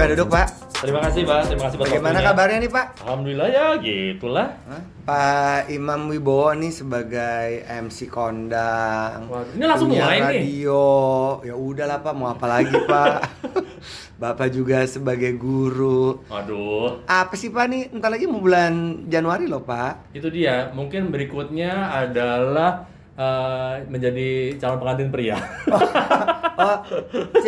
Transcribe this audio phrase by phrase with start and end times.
[0.00, 0.46] Silakan duduk, Pak.
[0.80, 1.40] Terima kasih, Pak.
[1.44, 2.28] Terima kasih buat Bagaimana waktunya.
[2.32, 2.86] kabarnya nih, Pak?
[3.04, 4.48] Alhamdulillah ya, gitulah.
[4.64, 4.82] Hah?
[5.04, 9.28] Pak Imam Wibowo nih sebagai MC kondang.
[9.28, 10.24] Waduh, ini langsung mulai nih.
[10.40, 10.84] radio.
[11.44, 13.16] Ya udahlah, Pak, mau apa lagi, Pak?
[14.24, 16.24] Bapak juga sebagai guru.
[16.32, 17.82] Waduh, Apa sih, Pak nih?
[17.92, 20.16] Entar lagi mau bulan Januari loh, Pak.
[20.16, 20.72] itu dia.
[20.72, 22.88] Mungkin berikutnya adalah
[23.20, 25.36] eh, menjadi calon pengantin pria.
[26.56, 26.88] Oh,
[27.36, 27.46] C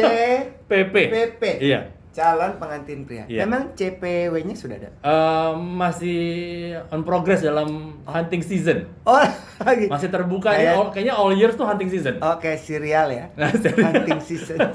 [0.68, 0.94] PP.
[1.08, 1.43] PP.
[1.72, 2.01] Iya.
[2.12, 3.25] Calon pengantin pria.
[3.25, 3.43] Iya.
[3.43, 4.93] Memang CPW-nya sudah ada.
[4.93, 6.20] Eh, masih
[6.86, 8.84] on progress dalam hunting season.
[9.03, 9.16] Oh,
[9.64, 9.89] lagi.
[9.89, 12.20] Masih terbuka Kayak- all- kayaknya all years tuh hunting season.
[12.20, 13.32] Oke, serial ya.
[13.89, 14.61] Hunting season.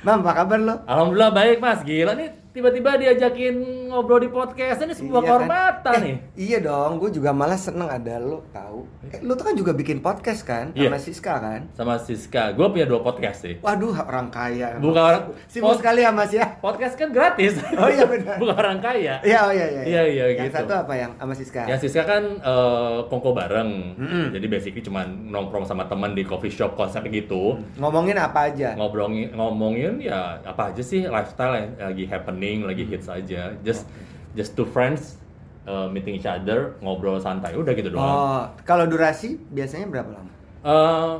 [0.00, 0.74] Mam, apa kabar lo?
[0.84, 3.54] Alhamdulillah baik mas, gila nih tiba-tiba diajakin
[3.86, 5.28] ngobrol di podcast ini sebuah Iya kan?
[5.38, 6.16] kehormatan Eh, nih.
[6.36, 8.82] Iya dong, gue juga malah seneng ada lo tahu.
[9.06, 10.88] Eh, lo tuh kan juga bikin podcast kan Iya.
[10.88, 11.60] sama Siska kan?
[11.72, 13.54] Sama Siska, gue punya dua podcast sih.
[13.60, 14.74] Waduh, orang kaya.
[14.76, 16.58] Bukan orang Sibuk sekali ya Mas ya.
[16.58, 17.54] podcast kan gratis.
[17.72, 18.36] Oh iya, benar.
[18.36, 19.14] Bukan orang kaya.
[19.20, 19.82] Iya, oh iya iya.
[19.82, 20.56] Iya, iya, Yang gitu.
[20.60, 21.62] satu apa yang sama Siska?
[21.64, 24.26] Ya Siska kan eh, kongko bareng, Mm-mm.
[24.30, 28.74] jadi basically cuma nongkrong sama teman di coffee shop konsep gitu, Ngomongin apa aja?
[28.74, 32.04] ngobrolin ngomongin ya apa aja sih lifestyle yang lagi
[32.40, 33.84] happening, lagi hits aja, just
[34.32, 35.20] just two friends
[35.68, 38.00] eh, meeting each other, ngobrol santai, udah gitu doang.
[38.00, 40.32] Oh, kalau durasi biasanya berapa lama?
[40.64, 41.14] Eh,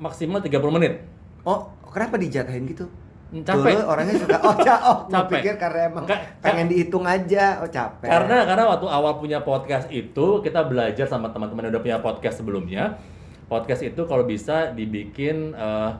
[0.00, 1.04] maksimal 30 menit.
[1.44, 2.88] Oh, kenapa dijatahin gitu?
[3.32, 3.80] Capek.
[3.80, 5.40] Dulu orangnya suka oh, ca oh Capek.
[5.40, 7.64] pikir karena emang Ka- pengen dihitung aja.
[7.64, 8.08] Oh, capek.
[8.08, 12.44] Karena karena waktu awal punya podcast itu kita belajar sama teman-teman yang udah punya podcast
[12.44, 13.00] sebelumnya.
[13.48, 15.90] Podcast itu kalau bisa dibikin eh,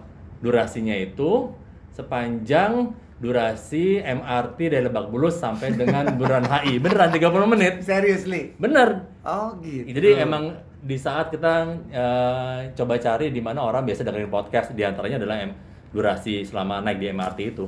[0.45, 1.57] durasinya itu
[1.97, 6.83] sepanjang durasi MRT dari Lebak Bulus sampai dengan Bundaran HI.
[6.83, 7.73] Beneran 30 menit.
[7.87, 8.51] seriously.
[8.59, 9.07] Bener.
[9.23, 9.95] Oh, gitu.
[9.95, 14.83] Jadi emang di saat kita eh, coba cari di mana orang biasa dengerin podcast di
[14.83, 15.55] antaranya adalah em-
[15.95, 17.65] durasi selama naik di MRT itu.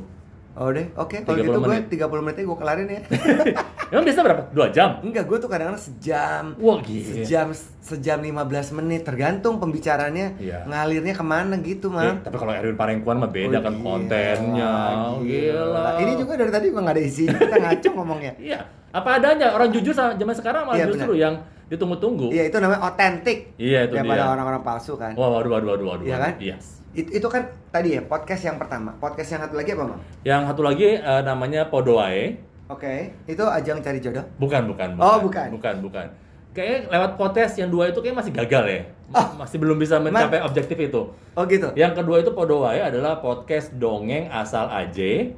[0.54, 1.16] Oh deh, oke.
[1.20, 1.86] Kalau 30 gitu gue menit.
[1.90, 3.00] 30 menitnya gue kelarin ya.
[3.90, 4.42] Emang biasa berapa?
[4.48, 5.02] Dua jam?
[5.02, 6.44] Enggak, gue tuh kadang-kadang sejam.
[6.56, 7.10] Wah, gila.
[7.10, 7.46] Sejam
[7.80, 8.38] sejam 15
[8.72, 10.62] menit tergantung pembicaranya Iya.
[10.64, 12.22] ngalirnya ke mana gitu, Eh, Mam.
[12.22, 14.72] tapi kalau Erwin Parengkuan mah beda Oh, kan gila, kontennya.
[15.20, 15.86] Gila.
[15.98, 18.32] Ini juga dari tadi gue nggak ada isinya, kita ngaco ngomongnya.
[18.38, 18.58] Iya,
[18.90, 19.46] apa adanya.
[19.50, 21.34] Orang jujur sama zaman sekarang malah Iya, justru yang
[21.66, 22.30] ditunggu-tunggu.
[22.30, 23.38] Iya, itu namanya otentik.
[23.56, 24.30] Iya, itu Daripada dia.
[24.30, 25.18] orang-orang palsu kan.
[25.18, 26.04] Wah, waduh, waduh, waduh, waduh.
[26.04, 26.32] Iya kan?
[26.38, 26.78] Yes.
[26.94, 28.94] It- itu kan tadi ya podcast yang pertama.
[28.96, 29.98] Podcast yang satu lagi apa, Mam?
[30.22, 32.38] Yang satu lagi eh, namanya Podoae.
[32.64, 34.24] Oke, itu ajang cari jodoh.
[34.38, 35.04] Bukan, bukan, bukan.
[35.04, 35.46] Oh, bukan.
[35.52, 36.06] Bukan, bukan.
[36.54, 38.80] Kayaknya lewat podcast yang dua itu kayak masih gagal ya.
[39.10, 39.26] Oh.
[39.36, 41.10] Masih belum bisa mencapai objektif itu.
[41.34, 41.74] Oh gitu.
[41.74, 45.34] Yang kedua itu Podoae adalah podcast dongeng asal aja.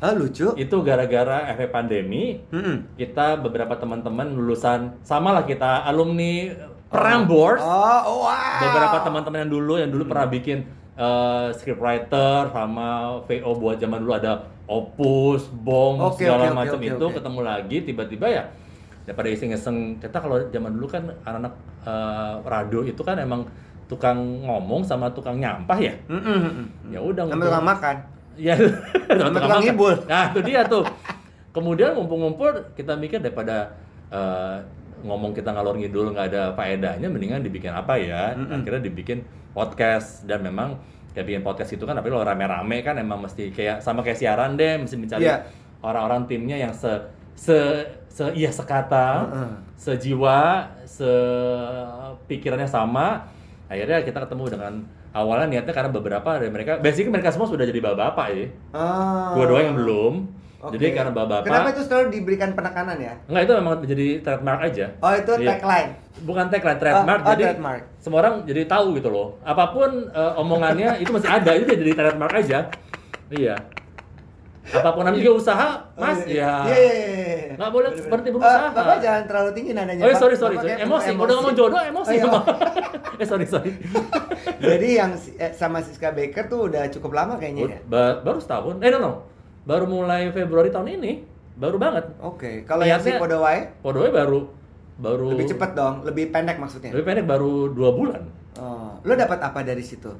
[0.00, 0.54] Oh lucu.
[0.54, 2.94] Itu gara-gara efek pandemi, Mm-mm.
[2.94, 6.50] kita beberapa teman-teman lulusan sama lah kita alumni
[6.90, 8.60] Prambors Oh, wow.
[8.60, 12.88] beberapa teman-teman yang dulu yang dulu pernah bikin eh, scriptwriter sama
[13.22, 14.32] VO buat zaman dulu ada
[14.62, 17.14] Opus, Bom Oke, segala oke, macam oke, itu oke.
[17.18, 18.44] ketemu lagi tiba-tiba ya
[19.02, 21.52] daripada iseng-iseng kita kalau zaman dulu kan anak-anak
[21.82, 23.42] eh, radio itu kan emang
[23.84, 26.64] tukang ngomong sama tukang nyampah ya Mm-mm.
[26.88, 27.96] ya udah Sama ngumpul- tukang makan.
[28.32, 28.54] Iya,
[29.10, 29.94] Sama tukang ngibul.
[30.08, 30.80] Nah, itu dia tuh.
[31.52, 33.76] Kemudian ngumpul-ngumpul, kita mikir daripada
[34.08, 34.56] eh,
[35.02, 38.32] ngomong kita ngalor ngidul nggak ada faedahnya, mendingan dibikin apa ya?
[38.34, 38.62] Mm-mm.
[38.62, 40.78] Akhirnya dibikin podcast dan memang
[41.12, 44.56] kayak bikin podcast itu kan, tapi lo rame-rame kan emang mesti kayak sama kayak siaran
[44.56, 45.44] deh, mesti mencari Iya.
[45.84, 46.88] orang-orang timnya yang se
[47.36, 47.58] se
[48.08, 49.52] se iya sekata, Heeh.
[49.76, 53.28] sejiwa, sepikirannya sama.
[53.68, 54.72] Akhirnya kita ketemu dengan
[55.12, 58.46] awalnya niatnya karena beberapa dari mereka, basically mereka semua sudah jadi bapak-bapak ya.
[58.72, 59.36] Oh.
[59.36, 60.14] Gua doang yang belum.
[60.62, 60.78] Oke.
[60.78, 61.46] Jadi karena bapak-bapak.
[61.50, 63.14] Kenapa itu selalu diberikan penekanan ya?
[63.26, 64.86] Enggak itu memang menjadi trademark aja.
[64.98, 65.48] Oh itu Iya.
[65.50, 65.90] tagline.
[66.22, 67.18] Bukan tagline, trademark.
[67.18, 67.82] Oh, oh, jadi trademark.
[67.98, 69.28] semua orang jadi tahu gitu loh.
[69.42, 72.70] Apa pun eh, omongannya itu masih ada, itu jadi trademark aja.
[73.28, 73.56] Iya.
[74.62, 75.68] Apa pun namanya juga usaha,
[75.98, 76.62] Mas, Oh, ya.
[76.62, 77.54] Iya, iya, iya.
[77.58, 78.10] Nggak boleh Bener-bener.
[78.14, 78.66] berhenti Eh, berusaha.
[78.70, 80.02] Bapak jangan terlalu tinggi nadanya.
[80.02, 80.78] Oh, iya, sorry, sorry, sorry.
[80.78, 82.14] Emosi, penuh udah ngomong jodoh, emosi.
[82.14, 82.30] Oh, iya.
[83.20, 83.70] eh, sorry, sorry.
[84.70, 87.78] Jadi yang eh, sama Siska Baker tuh udah cukup lama kayaknya ya.
[87.82, 88.78] Ba- baru setahun.
[88.78, 89.12] Eh, no, no.
[89.62, 91.12] Baru mulai Februari tahun ini.
[91.52, 92.08] Baru banget.
[92.18, 94.48] Oke, kalau yang si Podawai Podoy baru
[94.92, 96.90] baru lebih cepat dong, lebih pendek maksudnya.
[96.90, 98.22] Lebih pendek baru dua bulan.
[98.56, 100.10] Oh, lo dapat apa dari situ?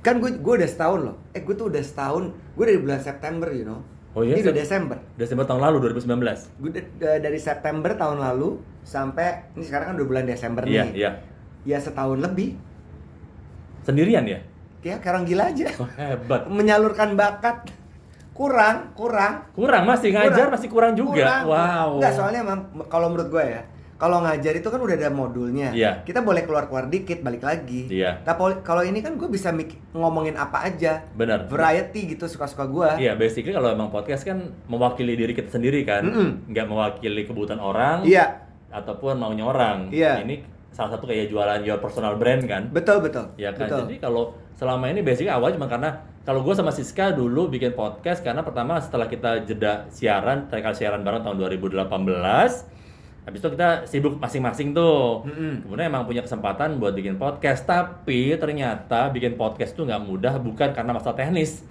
[0.00, 1.16] Kan gue gue udah setahun loh.
[1.32, 2.28] Eh gue tuh udah setahun.
[2.54, 3.80] Gue dari bulan September, you know.
[4.14, 4.96] Oh iya, Ini udah Desember.
[5.16, 6.60] Desember tahun lalu 2019.
[6.60, 8.48] Gue da- da- dari September tahun lalu
[8.82, 10.92] sampai ini sekarang kan udah bulan Desember Iya, nih.
[10.94, 11.10] iya.
[11.64, 12.54] Ya setahun lebih.
[13.82, 14.38] Sendirian ya?
[14.84, 15.66] Ya sekarang gila aja.
[15.80, 16.46] Oh, hebat.
[16.46, 17.64] Menyalurkan bakat
[18.34, 19.48] kurang, kurang.
[19.54, 21.14] Kurang masih ngajar masih kurang juga.
[21.14, 21.42] Kurang.
[21.46, 21.88] Wow.
[22.02, 22.60] Enggak, soalnya emang
[22.90, 23.62] kalau menurut gue ya,
[23.94, 25.70] kalau ngajar itu kan udah ada modulnya.
[25.70, 26.02] Iya.
[26.02, 27.86] Kita boleh keluar-keluar dikit, balik lagi.
[27.86, 28.26] Iya.
[28.26, 29.54] Tapi kalau ini kan gue bisa
[29.94, 31.06] ngomongin apa aja.
[31.14, 31.46] Benar.
[31.46, 33.06] Variety gitu suka-suka gue.
[33.06, 36.50] Iya, basically kalau emang podcast kan mewakili diri kita sendiri kan, Mm-mm.
[36.50, 39.94] nggak mewakili kebutuhan orang Iya, ataupun maunya orang.
[39.94, 40.26] Iya.
[40.26, 42.66] Ini salah satu kayak jualan your personal brand kan.
[42.74, 43.30] betul betul.
[43.38, 43.70] Ya kan.
[43.70, 43.80] Betul.
[43.86, 48.26] Jadi kalau selama ini basically awal cuma karena kalau gue sama Siska dulu bikin podcast
[48.26, 51.86] karena pertama setelah kita jeda siaran, terakhir siaran bareng tahun 2018.
[53.24, 55.24] Habis itu kita sibuk masing-masing tuh.
[55.24, 55.64] Mm-mm.
[55.64, 60.76] Kemudian emang punya kesempatan buat bikin podcast, tapi ternyata bikin podcast tuh nggak mudah bukan
[60.76, 61.64] karena masalah teknis.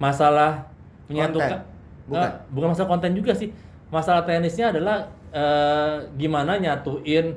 [0.00, 0.72] Masalah
[1.12, 1.68] menyatukan
[2.06, 2.28] Bukan.
[2.28, 3.50] Eh, bukan masalah konten juga sih.
[3.92, 7.36] Masalah teknisnya adalah eh, gimana nyatuin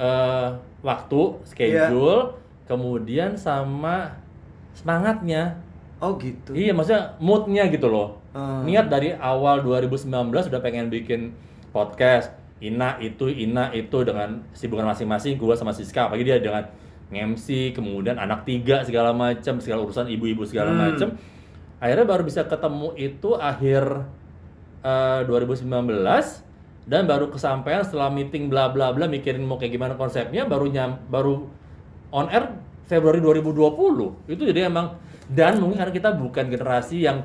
[0.00, 0.48] eh,
[0.80, 4.16] waktu, schedule, kemudian sama
[4.72, 5.60] semangatnya.
[6.00, 6.56] Oh gitu.
[6.56, 8.16] Iya, maksudnya moodnya gitu loh.
[8.32, 8.64] Hmm.
[8.64, 10.08] Niat dari awal 2019
[10.48, 11.36] udah pengen bikin
[11.70, 12.32] podcast.
[12.60, 15.36] Ina itu, Ina itu dengan sibukan masing-masing.
[15.36, 16.64] Gua sama Siska, apalagi dia dengan
[17.10, 20.80] MC, kemudian anak tiga segala macam, segala urusan ibu-ibu segala Hmm.
[20.92, 21.08] macam.
[21.80, 24.04] Akhirnya baru bisa ketemu itu akhir
[24.80, 25.68] eh, 2019
[26.90, 30.98] dan baru kesampaian setelah meeting bla bla bla mikirin mau kayak gimana konsepnya baru nyam
[31.06, 31.46] baru
[32.10, 32.50] on air
[32.82, 34.98] Februari 2020 itu jadi emang
[35.30, 37.22] dan mungkin karena kita bukan generasi yang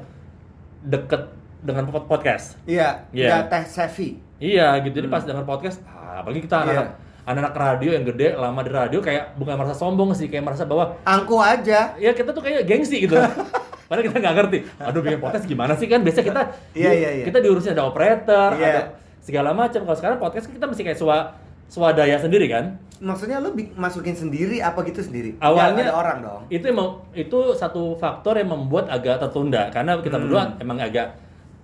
[0.82, 3.30] deket dengan pod- podcast Iya, Iya.
[3.32, 4.22] nggak tech savvy.
[4.38, 6.70] iya gitu jadi pas denger podcast ah, apalagi kita Hmm.
[6.70, 6.82] Iya.
[7.26, 10.62] anak anak radio yang gede lama di radio kayak bukan merasa sombong sih kayak merasa
[10.64, 11.98] bahwa Angku aja.
[11.98, 13.18] ya kita tuh kayak gengsi gitu
[13.88, 16.42] padahal kita nggak ngerti aduh bikin podcast gimana sih kan biasa kita
[16.72, 17.26] Iya, iya, iya.
[17.26, 18.70] kita diurusin ada operator Iya.
[18.70, 18.82] ada
[19.26, 21.34] segala macam kalau sekarang podcast kan kita mesti kayak swa
[21.66, 25.36] swadaya sendiri kan Maksudnya lu masukin sendiri apa gitu sendiri?
[25.38, 26.42] awalnya Nggak ada orang dong.
[26.48, 30.24] itu emang itu satu faktor yang membuat agak tertunda karena kita Hmm.
[30.24, 31.08] berdua emang agak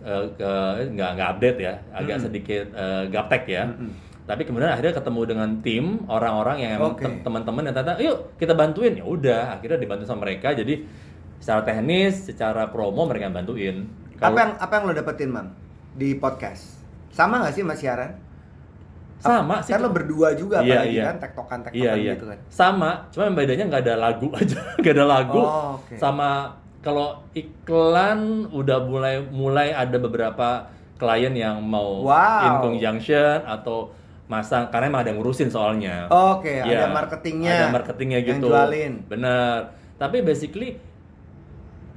[0.01, 0.25] eh,
[0.89, 2.25] nggak nggak update ya agak Hmm.
[2.25, 3.93] sedikit eh, gaptek ya Hmm.
[4.23, 8.51] tapi kemudian akhirnya ketemu dengan tim orang-orang yang emang tem- teman-teman yang ternyata yuk kita
[8.51, 10.81] bantuin ya udah akhirnya dibantu sama mereka jadi
[11.37, 13.75] secara teknis secara promo mereka yang bantuin
[14.11, 15.47] Apa Kalau- yang apa yang lo dapetin, Mam?
[15.91, 16.80] Di podcast.
[17.11, 18.11] Sama nggak sih sama siaran?
[19.21, 21.03] sama sih Kan lo berdua juga Iya, apalagi iya.
[21.05, 22.37] kan tektokan-tektokan iya iya gitu kan.
[22.49, 25.93] sama cuma yang bedanya nggak ada lagu aja nggak ada lagu Oh, oke.
[25.93, 26.29] sama
[26.81, 28.19] kalau iklan
[28.49, 30.65] udah mulai mulai ada beberapa
[30.97, 32.41] klien yang mau Wow.
[32.41, 33.93] in conjunction atau
[34.25, 37.53] masang karena emang ada yang ngurusin soalnya Oke, Iya, ada marketingnya.
[37.53, 39.05] ada marketingnya yang gitu jualin.
[39.05, 40.81] bener tapi basically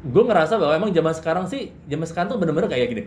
[0.04, 3.02] gue ngerasa bahwa emang zaman sekarang sih zaman sekarang tuh bener-bener kayak gini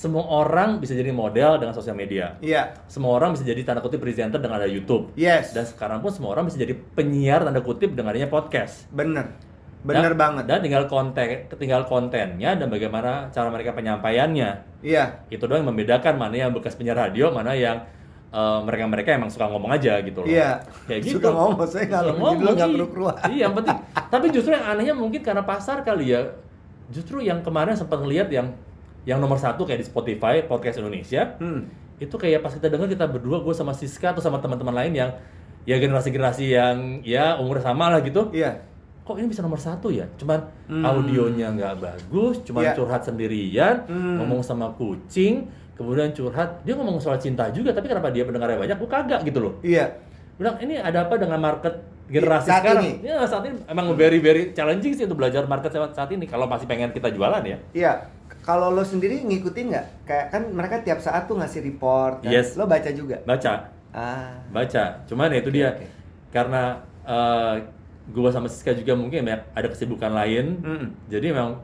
[0.00, 2.72] semua orang bisa jadi model dengan sosial media Iya.
[2.88, 5.52] semua orang bisa jadi tanda kutip presenter dengan ada YouTube Yes.
[5.52, 8.88] dan sekarang pun semua orang bisa jadi penyiar tanda kutip dengan adanya podcast.
[8.88, 9.28] Bener.
[9.84, 10.44] Bener Dan- banget.
[10.48, 14.80] Dan tinggal konten, tinggal kontennya dan bagaimana cara mereka penyampaiannya.
[14.80, 15.28] Iya.
[15.28, 17.84] Itu doang yang membedakan mana yang bekas penyiar radio, mana yang
[18.30, 20.28] eh, mereka-mereka emang suka ngomong aja gitu loh.
[20.30, 20.64] Iya.
[20.88, 21.16] Kayak gitu.
[21.20, 22.86] Suka ngomong, saya nggak ngomong, nggak iya.
[22.88, 23.14] keluar.
[23.26, 23.78] Iya, yang penting.
[24.08, 26.30] Tapi justru yang anehnya mungkin karena pasar kali ya.
[26.94, 28.54] Justru yang kemarin sempat ngeliat yang
[29.02, 31.66] yang nomor satu kayak di Spotify podcast Indonesia Hmm.
[31.96, 35.10] itu kayak pas kita dengar kita berdua gue sama Siska atau sama teman-teman lain yang
[35.62, 38.56] ya generasi-generasi yang ya umur sama lah gitu Iya.
[39.00, 40.80] kok ini bisa nomor satu ya cuman Hmm.
[40.82, 42.72] audionya nggak bagus cuman Iya.
[42.74, 44.16] curhat sendirian Hmm.
[44.18, 45.44] ngomong sama kucing
[45.74, 49.40] kemudian curhat dia ngomong soal cinta juga tapi kenapa dia pendengarnya banyak gue kagak gitu
[49.40, 49.88] loh Iya.
[50.36, 51.72] bilang ini ada apa dengan market
[52.06, 52.92] generasi Saat sekarang ini.
[53.02, 56.44] ya saat ini emang very very challenging sih untuk belajar market saat saat ini kalau
[56.44, 57.92] masih pengen kita jualan ya Iya.
[58.40, 59.86] Kalau lo sendiri ngikutin nggak?
[60.04, 62.24] Kayak kan mereka tiap saat tuh ngasih report.
[62.24, 62.32] Kan?
[62.32, 62.56] Yes.
[62.56, 63.20] Lo baca juga.
[63.22, 64.38] baca Ah.
[64.54, 65.82] baca cuman ya itu dia oke.
[66.30, 67.54] karena eh,
[68.08, 71.10] gua sama Siska juga mungkin ada kesibukan lain Mm-mm.
[71.10, 71.58] jadi memang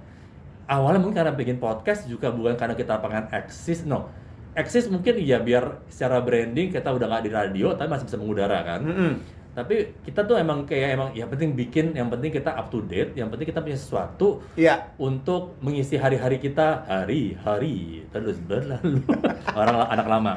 [0.66, 4.10] awalnya mungkin karena bikin podcast juga bukan karena kita pengen eksis no
[4.58, 8.58] eksis mungkin iya biar secara branding kita udah nggak di radio tapi masih bisa mengudara
[8.66, 9.12] kan Mm-mm.
[9.56, 13.16] Tapi kita tuh emang kayak emang yang penting bikin yang penting kita up to date
[13.16, 14.92] yang penting kita punya sesuatu Iya.
[14.96, 19.00] untuk mengisi hari-hari kita hari-hari terus berlalu
[19.56, 20.32] orang anak lama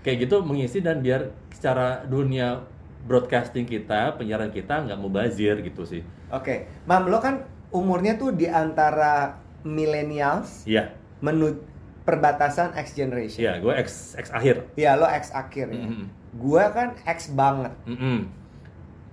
[0.00, 2.62] kayak gitu mengisi dan biar secara dunia
[3.02, 6.66] broadcasting kita penyiaran kita nggak mubazir gitu sih Oke.
[6.84, 11.60] Mam, lo kan umurnya tuh di antara millennials iya menuju
[12.04, 13.40] perbatasan X generation.
[13.40, 15.82] iya gue X X akhir Iya, lo X akhir ya.
[15.82, 16.06] Mm-mm.
[16.34, 17.72] Gua kan X banget.
[17.86, 18.18] Mm-mm.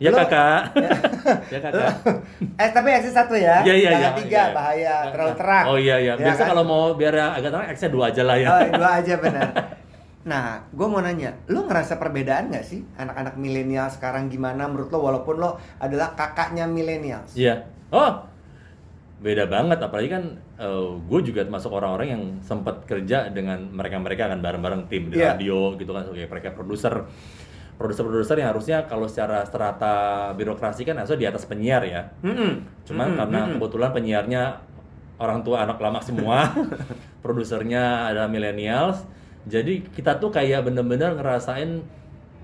[0.01, 0.73] ya Lo- kakak
[1.53, 1.93] ya kakak
[2.57, 3.61] eh tapi X satu ya.
[3.61, 4.09] Iya iya iya.
[4.17, 4.53] tiga iya.
[4.53, 5.65] bahaya terlalu terang.
[5.69, 6.13] Oh iya iya.
[6.17, 6.47] Ya Biasa kan?
[6.57, 8.47] kalau mau biar agak terang X-nya dua aja lah ya.
[8.49, 9.49] Oh, dua aja benar.
[10.21, 15.01] Nah, gue mau nanya, lo ngerasa perbedaan nggak sih anak-anak milenial sekarang gimana menurut lo
[15.01, 17.25] walaupun lo adalah kakaknya milenial?
[17.33, 17.65] Iya.
[17.89, 18.30] Oh.
[19.21, 20.23] Beda banget apalagi kan
[21.05, 25.37] gue juga termasuk orang-orang yang sempat kerja dengan mereka-mereka kan bareng-bareng tim di Iya.
[25.37, 27.05] radio gitu kan sebagai mereka produser
[27.77, 29.93] produser-produser yang harusnya kalau secara strata
[30.33, 32.65] birokrasi kan harusnya di atas penyiar ya Mm-mm.
[32.85, 33.53] cuman Mm-mm, karena mm-mm.
[33.57, 34.43] kebetulan penyiarnya
[35.21, 36.49] orang tua anak lama semua
[37.25, 39.05] produsernya adalah millennials
[39.45, 41.81] jadi kita tuh kayak bener-bener ngerasain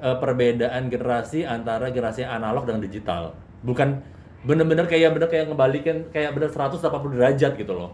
[0.01, 4.01] eh, perbedaan generasi antara generasi analog dan digital bukan
[4.47, 6.79] bener-bener kayak bener kayak ngebalikin kayak bener 180
[7.13, 7.91] derajat gitu loh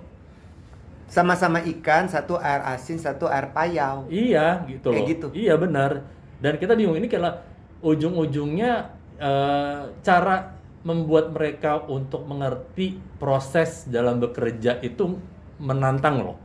[1.09, 5.27] sama-sama ikan satu air asin satu air payau iya gitu Kayak loh gitu.
[5.33, 6.05] iya benar
[6.41, 7.41] dan kita bingung ini kayak
[7.81, 15.17] ujung-ujungnya eh, cara membuat mereka untuk mengerti proses dalam bekerja itu
[15.57, 16.37] menantang loh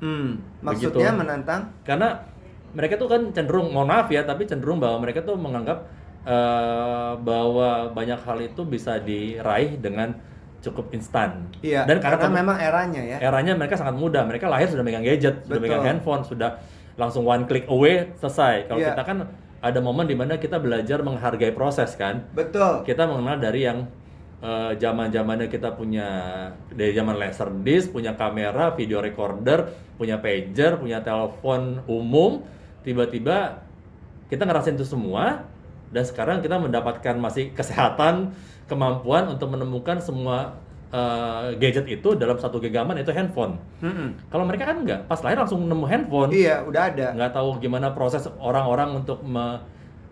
[0.00, 0.62] hmm.
[0.64, 1.20] maksudnya Begitu.
[1.20, 2.22] menantang karena
[2.74, 5.86] mereka tuh kan cenderung mohon maaf ya tapi cenderung bahwa mereka tuh menganggap
[6.24, 10.16] eh, bahwa banyak hal itu bisa diraih dengan
[10.64, 11.52] cukup instan.
[11.60, 13.18] Iya dan karena, karena, memang eranya ya.
[13.20, 14.24] Eranya mereka sangat mudah.
[14.24, 15.68] Mereka lahir sudah megang gadget sudah Betul.
[15.68, 16.56] megang handphone sudah
[16.96, 18.64] langsung one click away selesai.
[18.72, 18.96] Kalau Iya.
[18.96, 19.18] kita kan
[19.60, 22.24] ada momen di mana kita belajar menghargai proses kan?
[22.32, 22.84] Betul.
[22.88, 23.84] Kita mengenal dari yang
[24.76, 26.08] zaman zamannya kita punya
[26.68, 32.44] dari zaman laser disc punya kamera video recorder punya pager punya telepon umum
[32.84, 33.64] tiba-tiba
[34.28, 35.48] kita ngerasain itu semua
[35.94, 38.34] dan sekarang kita mendapatkan masih kesehatan
[38.66, 40.58] kemampuan untuk menemukan semua
[40.90, 43.54] eh, gadget itu dalam satu genggaman itu handphone.
[43.78, 44.18] Mm-mm.
[44.26, 46.30] kalau mereka kan enggak pas lahir langsung nemu handphone.
[46.30, 47.06] Iya udah ada.
[47.14, 49.62] Nggak tahu gimana proses orang-orang untuk me-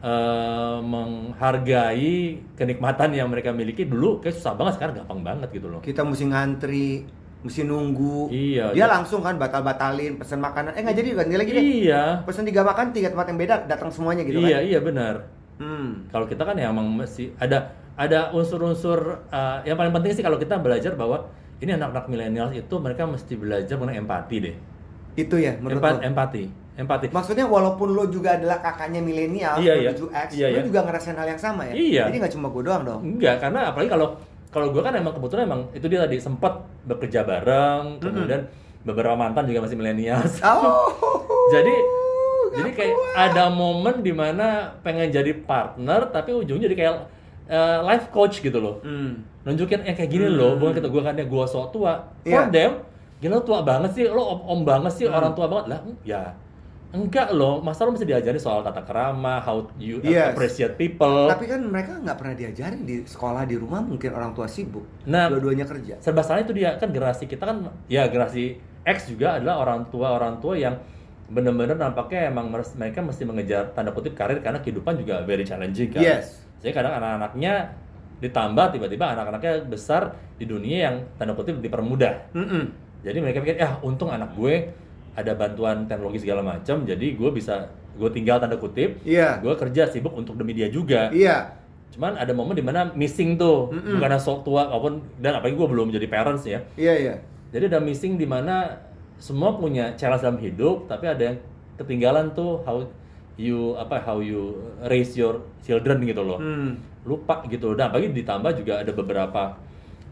[0.03, 2.15] eh, menghargai
[2.55, 3.83] kenikmatan yang mereka miliki.
[3.83, 5.81] Dulu kayak susah banget sekarang gampang banget gitu loh.
[5.81, 7.07] Kita mesti ngantri
[7.43, 8.31] mesti nunggu.
[8.31, 10.75] Iya, dia dan- langsung kan batal-batalin pesen makanan.
[10.75, 11.63] Eh nggak jadi ganti lagi deh.
[11.87, 12.03] Iya.
[12.23, 14.67] Pesen tiga makan tiga tempat yang beda datang semuanya gitu iya kan?
[14.67, 15.15] iya benar
[15.63, 16.11] hmm.
[16.11, 18.99] kalau kita kan ya emang mesti ada ada unsur-unsur
[19.31, 21.31] eh, yang paling penting sih kalau kita belajar bahwa
[21.63, 24.57] ini anak-anak milenial itu mereka mesti belajar mengenai empati deh
[25.15, 26.43] itu ya menurut Empa- lo empati
[26.73, 29.91] empati maksudnya walaupun lo juga adalah kakaknya milenial Iya, iya.
[29.93, 30.63] X Iya, lo iya.
[30.65, 32.03] juga ngerasain hal yang sama ya Iya.
[32.11, 34.09] jadi nggak cuma gue doang dong Enggak, karena apalagi kalau
[34.49, 38.45] kalau gue kan emang kebetulan emang itu dia tadi sempat bekerja bareng, kemudian
[38.85, 40.21] beberapa mantan juga masih milenial.
[40.45, 40.93] oh
[41.55, 41.73] jadi
[42.53, 44.47] jadi kayak ada momen di mana
[44.81, 46.95] pengen jadi partner tapi ujungnya jadi kayak
[47.49, 48.79] eh, life coach gitu loh.
[48.81, 49.29] hmm.
[49.43, 51.99] Nunjukin yang kayak gini loh, bukan kita gue kan gue sok tua.
[52.23, 52.49] For Iya.
[52.49, 52.73] them,
[53.19, 55.81] gila lo tua banget sih, lo om, om banget sih, orang tua banget lah.
[56.07, 56.39] Ya
[56.93, 60.31] enggak loh, masa lo mesti diajari soal tata kerama, how you Yes.
[60.31, 61.25] appreciate people.
[61.25, 65.27] tapi kan mereka nggak pernah diajarin di sekolah di rumah mungkin orang tua sibuk Nah,
[65.27, 67.57] dua-duanya kerja serba salah itu dia kan generasi kita kan
[67.89, 70.77] ya generasi X juga adalah orang tua orang tua yang
[71.33, 76.05] benar-benar nampaknya emang mereka mesti mengejar tanda kutip karir karena kehidupan juga very challenging kan.
[76.05, 76.45] Yes.
[76.61, 77.73] Jadi kadang anak-anaknya
[78.21, 82.31] ditambah tiba-tiba anak-anaknya besar di dunia yang tanda kutip dipermudah.
[82.37, 82.65] Mm-mm.
[83.03, 84.71] Jadi mereka pikir ya untung anak gue
[85.13, 89.45] ada bantuan teknologi segala macam jadi gue bisa gue tinggal tanda kutip Iya.
[89.45, 91.53] gue kerja sibuk untuk demi dia juga iya
[91.93, 94.01] cuman ada momen di mana missing tuh Mm-mm.
[94.01, 97.15] bukan sok tua maupun dan apalagi gue belum jadi parents ya iya iya
[97.53, 98.81] jadi ada missing di mana
[99.23, 101.39] semua punya challenge dalam hidup, tapi ada yang
[101.79, 102.83] ketinggalan tuh how
[103.39, 104.59] you apa how you
[104.91, 106.43] raise your children gitu loh.
[106.43, 106.75] Hmm.
[107.07, 107.79] Lupa gitu.
[107.79, 109.55] Dan apalagi ditambah juga ada beberapa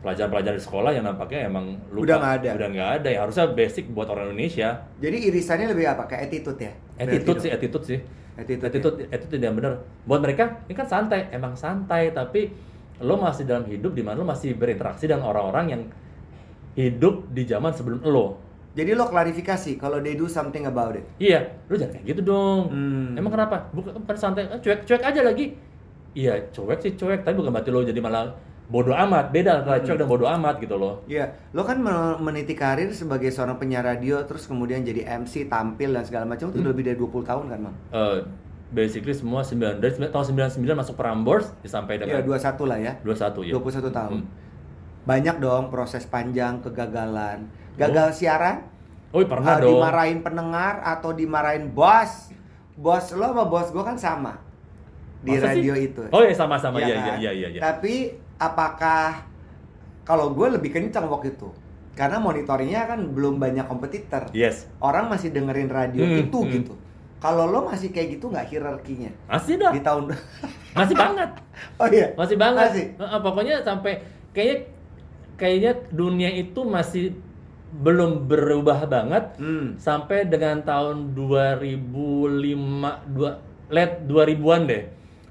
[0.00, 2.06] pelajaran-pelajaran di sekolah yang nampaknya emang lupa.
[2.06, 2.50] Udah nggak ada.
[2.54, 3.08] Udah nggak ada.
[3.10, 4.78] Ya harusnya basic buat orang Indonesia.
[5.02, 6.06] Jadi irisannya lebih apa?
[6.06, 6.72] Kayak attitude ya?
[6.94, 7.58] Attitude Berarti sih, dong.
[7.58, 7.98] attitude sih.
[8.40, 9.72] Attitude, attitude, attitude yang bener.
[10.06, 12.48] Buat mereka ini kan santai, emang santai, tapi
[13.02, 15.82] lo masih dalam hidup di mana lo masih berinteraksi dengan orang-orang yang
[16.78, 18.49] hidup di zaman sebelum lo.
[18.70, 21.02] Jadi lo klarifikasi kalau they do something about it.
[21.18, 22.70] Iya, lu jangan kayak gitu dong.
[22.70, 23.18] Hmm.
[23.18, 23.66] Emang kenapa?
[23.70, 25.58] Bukan, bukan santai, eh, cuek, cuek aja lagi.
[26.12, 28.30] Iya, cuek sih cuek, tapi bukan berarti lo jadi malah
[28.66, 29.34] bodoh amat.
[29.34, 31.02] Beda antara cuek dan bodoh amat gitu loh.
[31.04, 35.90] Iya, lo kan men- meniti karir sebagai seorang penyiar radio, terus kemudian jadi MC, tampil
[35.90, 37.74] dan segala macam itu udah lebih dari 20 tahun kan, Mang?
[37.90, 38.18] Eh,
[38.70, 42.92] basically semua 9 dari sembilan- tahun 99 masuk Prambors sampai Iya, dengan 21 lah ya.
[43.02, 43.50] 21 ya.
[43.50, 44.18] 21 tahun.
[44.22, 44.26] Hmm.
[45.00, 47.50] Banyak dong proses panjang kegagalan.
[47.80, 48.56] Gagal siaran,
[49.10, 49.74] Oh, pernah uh, dong.
[49.74, 52.30] dimarahin pendengar atau dimarahin bos.
[52.74, 54.38] Bos lo sama bos gua kan sama
[55.20, 55.60] di Masa sih?
[55.60, 56.02] radio itu.
[56.08, 57.16] Oh iya sama-sama Iya iya iya kan?
[57.18, 57.60] iya iya.
[57.60, 57.94] Tapi
[58.36, 59.26] apakah
[60.00, 61.50] kalau gue lebih kencang waktu itu?
[61.92, 64.32] Karena monitoringnya kan belum banyak kompetitor.
[64.32, 64.64] Yes.
[64.78, 66.50] Orang masih dengerin radio Hmm, itu hmm.
[66.54, 66.74] gitu.
[67.20, 69.68] Kalau lo masih kayak gitu nggak hierarkinya Masih dah.
[69.68, 70.08] di tahun
[70.78, 71.30] Masih banget.
[71.76, 72.06] Oh iya.
[72.16, 72.64] Masih banget.
[72.64, 72.84] Masih?
[72.96, 74.56] Pokoknya sampai kayaknya
[75.36, 77.12] kayaknya dunia itu masih
[77.72, 79.74] belum berubah banget Hmm.
[79.76, 82.34] sampai dengan tahun 2005
[83.08, 83.30] dua
[83.68, 84.82] late 2000-an deh.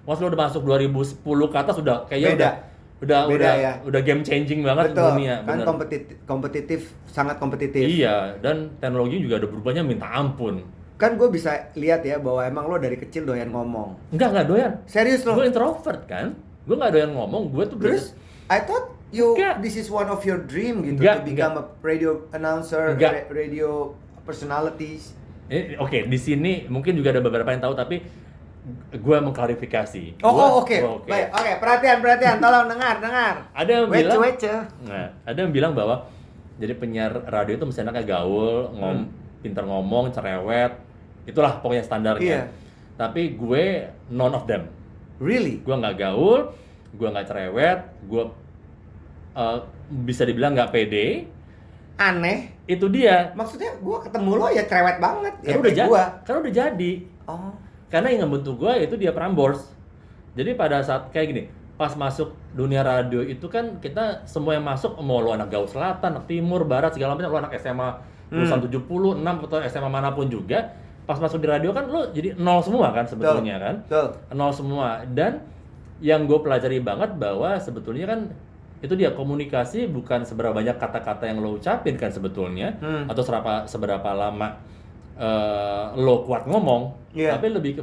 [0.03, 2.39] Once lo udah masuk 2010 ke atas udah kayaknya Beda.
[2.39, 2.53] udah
[2.99, 3.73] udah Beda udah ya.
[3.83, 5.05] udah game changing banget Betul.
[5.13, 5.65] dunia kan bener.
[5.65, 7.83] kompetitif, kompetitif, sangat kompetitif.
[7.85, 10.63] Iya, dan teknologi juga udah berubahnya minta ampun.
[10.95, 14.11] Kan gue bisa lihat ya bahwa emang lo dari kecil doyan ngomong.
[14.11, 14.71] Enggak, enggak doyan.
[14.83, 15.31] Serius lo?
[15.33, 16.35] Gue introvert kan.
[16.67, 18.11] Gue nggak doyan ngomong, gue tuh Terus
[18.47, 19.59] I thought you Enggak.
[19.59, 23.93] this is one of your dream gitu Enggak, to become a radio announcer, ra- radio
[24.23, 25.17] personalities.
[25.47, 28.05] Eh, Oke, di sini mungkin juga ada beberapa yang tahu, tapi
[28.91, 30.21] gue mengklarifikasi.
[30.21, 30.77] Oh, Gua- oh, oke.
[30.77, 31.09] oke.
[31.09, 33.33] Baik, oke, perhatian, perhatian, tolong dengar, dengar.
[33.51, 34.53] Ada yang Wece, bilang, wece.
[34.85, 36.05] nah, ada yang bilang bahwa
[36.55, 39.05] jadi penyiar radio itu mesti anaknya gaul, ngom, Hmm.
[39.41, 40.77] pinter ngomong, cerewet,
[41.25, 42.45] itulah pokoknya standarnya.
[42.45, 42.53] Iya.
[42.93, 43.65] Tapi gue
[44.11, 44.69] none of them.
[45.17, 45.63] Really?
[45.63, 46.53] Gue nggak gaul,
[46.91, 48.23] gue nggak cerewet, gue
[49.35, 51.25] uh, bisa dibilang nggak pede.
[51.99, 52.55] Aneh.
[52.63, 53.35] Itu dia.
[53.35, 55.33] Maksudnya gue ketemu lo ya cerewet banget.
[55.43, 55.89] Ya Karena udah kayak jadi.
[55.89, 56.05] gua.
[56.23, 56.91] Karena udah jadi.
[57.27, 57.53] Oh.
[57.89, 59.61] Karena yang ngebentuk gue itu dia Prambors.
[60.37, 61.43] Jadi pada saat kayak gini,
[61.75, 66.15] pas masuk dunia radio itu kan kita semua yang masuk mau lo anak Gaul Selatan,
[66.15, 67.89] anak Timur, Barat segala macam, lo anak SMA
[68.29, 70.69] lulusan 76 atau SMA mana pun juga,
[71.09, 73.75] pas masuk di radio kan lo jadi nol semua kan sebetulnya kan.
[73.89, 74.07] Betul.
[74.37, 75.41] Nol semua dan
[75.99, 78.19] yang gue pelajari banget bahwa sebetulnya kan
[78.79, 83.05] itu dia komunikasi bukan seberapa banyak kata-kata yang lo ucapin kan sebetulnya Hmm.
[83.05, 84.55] atau seberapa seberapa lama
[85.15, 87.35] eh, lo kuat ngomong Iya.
[87.35, 87.81] tapi lebih ke,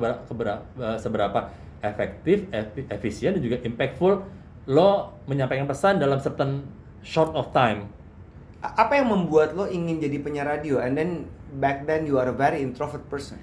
[0.97, 4.25] seberapa efektif efi- efisien dan juga impactful
[4.67, 4.91] lo
[5.25, 6.65] menyampaikan pesan dalam certain
[7.03, 7.93] short of time
[8.59, 12.35] Apa yang membuat lo ingin jadi penyiar radio and then back then you are a
[12.35, 13.37] very introvert person?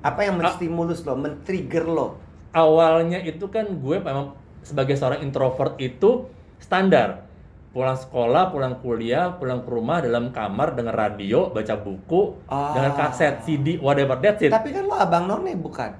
[0.00, 0.46] Apa yang Ah.
[0.46, 2.20] menstimulus lo, men-trigger lo?
[2.50, 6.28] awalnya itu kan gue memang sebagai seorang introvert itu
[6.60, 7.26] standar
[7.70, 12.74] pulang sekolah, pulang kuliah, pulang ke rumah dalam kamar dengan radio, baca buku, Ah.
[12.74, 14.50] dengan kaset, CD, whatever that's it.
[14.50, 15.94] Tapi kan lo abang none bukan?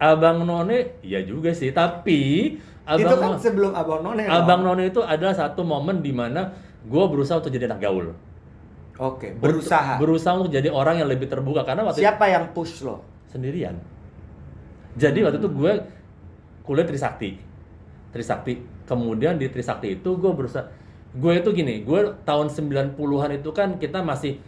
[0.00, 1.76] Abang None, iya juga sih.
[1.76, 2.20] Tapi
[2.56, 4.24] itu Abang kan sebelum abang none.
[4.24, 4.32] lo.
[4.32, 8.16] Abang None itu adalah satu momen di mana gue berusaha untuk jadi anak gaul.
[8.96, 10.00] Oke, Ber- berusaha.
[10.00, 13.04] Berusaha untuk jadi orang yang lebih terbuka karena waktu Siapa yang push lo?
[13.28, 13.76] sendirian.
[14.96, 15.72] Jadi waktu itu gue
[16.64, 17.36] kuliah Trisakti.
[18.10, 18.54] Trisakti.
[18.90, 20.66] Kemudian di Trisakti itu gue berusaha
[21.10, 24.38] gue itu gini, gue tahun 90-an itu kan kita masih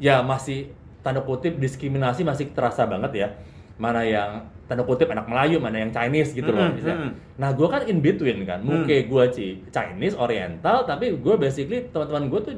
[0.00, 0.72] ya masih
[1.04, 3.28] tanda kutip diskriminasi masih terasa banget ya.
[3.76, 6.68] Mana yang tanda kutip anak Melayu, mana yang Chinese gitu loh.
[6.72, 7.12] Misalnya.
[7.36, 8.64] Nah, gue kan in between kan.
[8.64, 8.84] Hmm.
[8.84, 12.54] Muke gue Ci- Chinese, Oriental, tapi gue basically teman-teman gue tuh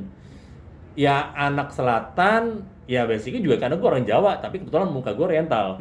[0.95, 5.79] ya anak selatan, ya basically juga karena gue orang Jawa, tapi kebetulan muka gue Oriental.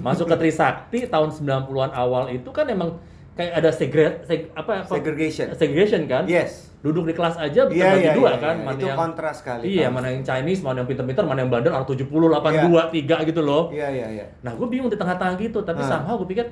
[0.00, 2.96] Masuk ke Trisakti tahun 90-an awal itu kan emang
[3.34, 5.46] kayak ada segre, seg- apa, apa- Segregation.
[5.52, 6.24] segregation kan?
[6.24, 6.70] Yes.
[6.80, 8.64] Duduk di kelas aja Iya, terbagi iya, dua iya, kan, iya.
[8.64, 9.62] mana Itu yang kontras sekali.
[9.66, 9.96] Iya, Tahu.
[9.96, 13.62] mana yang Chinese, mana yang pinter-pinter, mana yang bandel, orang 70, 82, 3 gitu loh.
[13.68, 14.24] Iya, iya, iya.
[14.40, 15.88] Nah, gue bingung di tengah-tengah gitu, tapi Ah.
[15.88, 16.46] somehow gue pikir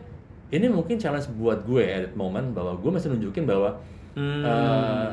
[0.50, 3.76] ini mungkin challenge buat gue at that moment bahwa gue masih nunjukin bahwa
[4.12, 4.40] Hmm.
[4.42, 5.08] eh,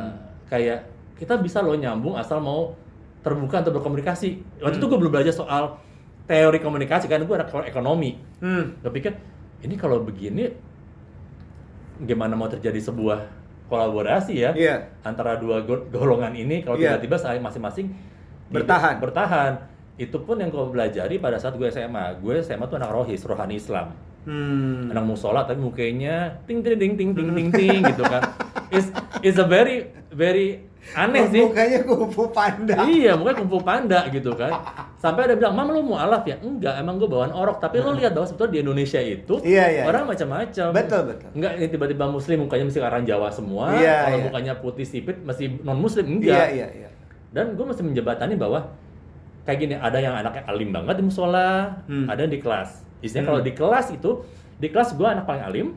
[0.47, 0.79] kayak
[1.15, 2.75] kita bisa loh nyambung asal mau
[3.19, 4.39] terbuka untuk berkomunikasi.
[4.58, 4.89] Waktu itu Hmm.
[4.89, 5.75] gue belum belajar soal
[6.25, 8.15] teori komunikasi karena gue anak ekonomi.
[8.39, 8.79] Hmm.
[8.79, 9.12] Gue pikir
[9.62, 10.47] ini kalau begini
[11.99, 13.19] gimana mau terjadi sebuah
[13.67, 14.75] kolaborasi ya Iya.
[15.01, 16.97] antara dua go- golongan ini kalau Iya.
[16.97, 17.88] tiba-tiba saling masing-masing
[18.49, 18.97] Bertahan.
[18.97, 19.51] hidup- bertahan.
[19.95, 22.17] Itu pun yang gue pelajari pada saat gue SMA.
[22.17, 23.93] Gue SMA tuh anak rohis, rohani Islam.
[24.23, 24.89] Hmm.
[24.89, 28.23] Anak musola tapi mukanya ting ting ting ting ting ting ting gitu kan.
[28.71, 28.89] Is
[29.21, 31.41] is a very very aneh sih.
[31.43, 32.75] Mukanya kupu panda.
[32.83, 34.51] Iya, mukanya kumpul panda gitu kan.
[34.97, 37.59] Sampai ada bilang, "Mam, lu mau alaf ya?" Enggak, emang gue bawaan orok.
[37.59, 40.67] Tapi lo lihat bahwa sebetulnya di Indonesia itu Iya, iya, orang macam-macam.
[40.73, 41.29] Betul, betul.
[41.35, 43.65] Enggak, ini tiba-tiba muslim mukanya mesti orang Jawa semua.
[43.75, 44.25] Iya, Kalau iya.
[44.27, 46.47] mukanya putih sipit masih non muslim Iya, enggak.
[46.51, 46.89] iya, iya.
[47.29, 48.59] Dan gue mesti menjebatani bahwa
[49.45, 52.05] kayak gini, ada yang anaknya alim banget di musola, Hmm.
[52.05, 52.81] ada yang di kelas.
[52.99, 53.29] Istilahnya Hmm.
[53.31, 54.11] kalau di kelas itu,
[54.57, 55.67] di kelas gue anak paling alim,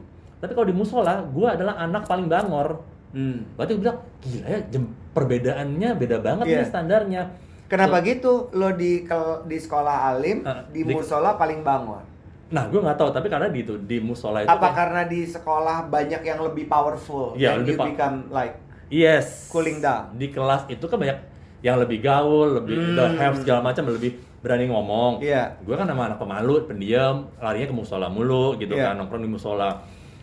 [0.40, 2.82] tapi kalau di musola gue adalah anak paling bangor.
[3.12, 3.44] Hmm.
[3.54, 6.58] Berarti gue bilang, gila ya, jem- perbedaannya beda banget Iya.
[6.58, 7.22] nih standarnya.
[7.68, 8.32] Kenapa So- gitu?
[8.52, 12.04] Lo di kel- di sekolah alim, Ah, di di- musola paling bangun.
[12.48, 15.20] Nah, gue nggak tahu, tapi karena di itu di musola itu Apa kayak- karena di
[15.24, 17.32] sekolah banyak yang lebih powerful?
[17.32, 18.54] Iya, and lebih you pa- become like
[18.88, 20.12] yes Cooling down.
[20.14, 21.16] Di kelas itu kan banyak
[21.60, 22.92] yang lebih gaul, lebih Hmm.
[22.94, 25.22] the have segala macam, lebih berani ngomong.
[25.22, 25.56] Iya.
[25.62, 28.90] Gue kan sama anak pemalu, pendiam, larinya ke musola mulu gitu Iya.
[28.90, 29.80] kan, nongkrong di musola.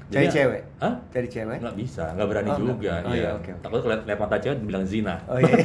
[0.09, 0.61] Cari Jadi- cewek.
[0.77, 0.93] Hah?
[1.07, 1.57] Cari cewek?
[1.59, 2.93] Nggak bisa, nggak berani Oh, juga.
[2.99, 3.15] Oh, iya.
[3.15, 3.61] iya, oke, oke.
[3.61, 5.15] Takut lihat lihat mata cewek dibilang zina.
[5.25, 5.53] Oh iya.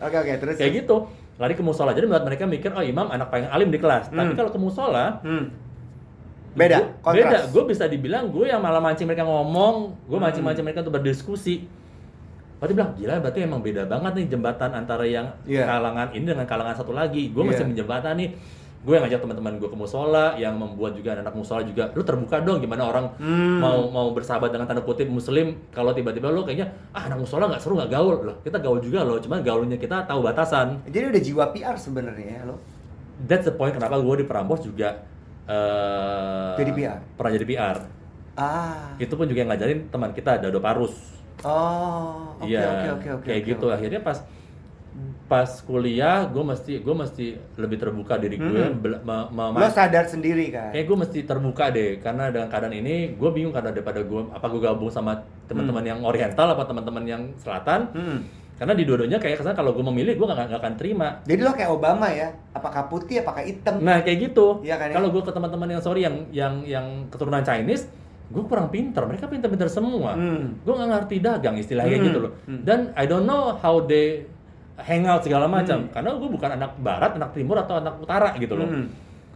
[0.00, 0.54] Oke oke terus.
[0.56, 0.96] Kayak gitu.
[1.36, 1.90] Lari ke musola.
[1.90, 4.08] Jadi buat mereka mikir, oh imam anak paling alim di kelas.
[4.08, 4.38] Tapi Hmm.
[4.38, 5.50] kalau ke musola, Hmm.
[6.50, 7.22] Beda, Gua- kontras.
[7.24, 7.38] beda.
[7.50, 10.24] Gue bisa dibilang gue yang malah mancing mereka ngomong, gue Hmm.
[10.24, 11.66] mancing-mancing mereka untuk berdiskusi.
[12.56, 15.62] Berarti bilang, gila berarti emang beda banget nih jembatan antara yang Iya.
[15.62, 17.28] kalangan ini dengan kalangan satu lagi.
[17.28, 17.48] Gue Iya.
[17.52, 18.24] mesti menjembatani
[18.78, 22.38] gue yang ngajak teman-teman gue ke musola yang membuat juga anak musola juga lu terbuka
[22.38, 23.58] dong gimana orang Hmm.
[23.58, 27.58] mau mau bersahabat dengan tanda kutip muslim kalau tiba-tiba lu kayaknya ah anak musola nggak
[27.58, 31.22] seru nggak gaul loh kita gaul juga loh cuman gaulnya kita tahu batasan Jadi udah
[31.22, 32.56] jiwa PR sebenarnya ya lo.
[33.20, 34.94] that's the point kenapa gue di Prambors juga
[35.44, 36.98] eh Jadi PR?
[37.12, 37.76] pernah jadi PR
[38.34, 38.94] Ah.
[38.96, 40.94] itu pun juga yang ngajarin teman kita Dado Parus
[41.40, 43.24] Oh, oke Iya, oke oke oke.
[43.24, 43.74] kayak oke, gitu oke.
[43.74, 44.18] akhirnya pas
[45.28, 49.52] pas kuliah gue mesti gue mesti lebih terbuka diri gue Hmm.
[49.52, 50.72] Lo sadar sendiri kan?
[50.72, 54.46] kayak gue mesti terbuka deh karena dengan keadaan ini gue bingung karena daripada gue apa
[54.46, 58.18] gue gabung sama teman-teman yang oriental apa teman-teman yang selatan Hmm.
[58.56, 61.70] karena di dua-duanya kayak kesan kalau gue memilih gue nggak akan terima Jadi lo kayak
[61.70, 62.32] Obama ya?
[62.50, 63.78] Apakah putih, apakah hitam?
[63.78, 64.94] nah kayak gitu Iya kan ya?
[64.96, 67.84] kalau gue ke teman-teman yang sorry yang yang yang keturunan Chinese
[68.28, 70.56] gue kurang pinter mereka pinter-pinter semua Hmm.
[70.58, 72.06] gue nggak ngerti dagang istilahnya Hmm.
[72.06, 72.60] gitu loh Hmm.
[72.62, 74.24] dan I don't know how they
[74.78, 78.54] hang out segala macam karena gue bukan anak barat anak timur atau anak utara gitu
[78.54, 78.86] loh Hmm.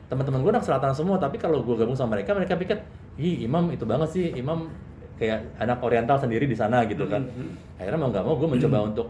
[0.07, 2.79] teman-teman gue anak selatan semua tapi kalau gue gabung sama mereka mereka pikir
[3.17, 4.71] ih imam itu banget sih imam
[5.15, 7.59] kayak anak oriental sendiri di sana gitu kan Hmm.
[7.77, 9.09] akhirnya mau nggak mau gue mencoba untuk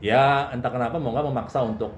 [0.00, 1.92] ya entah kenapa mau nggak memaksa untuk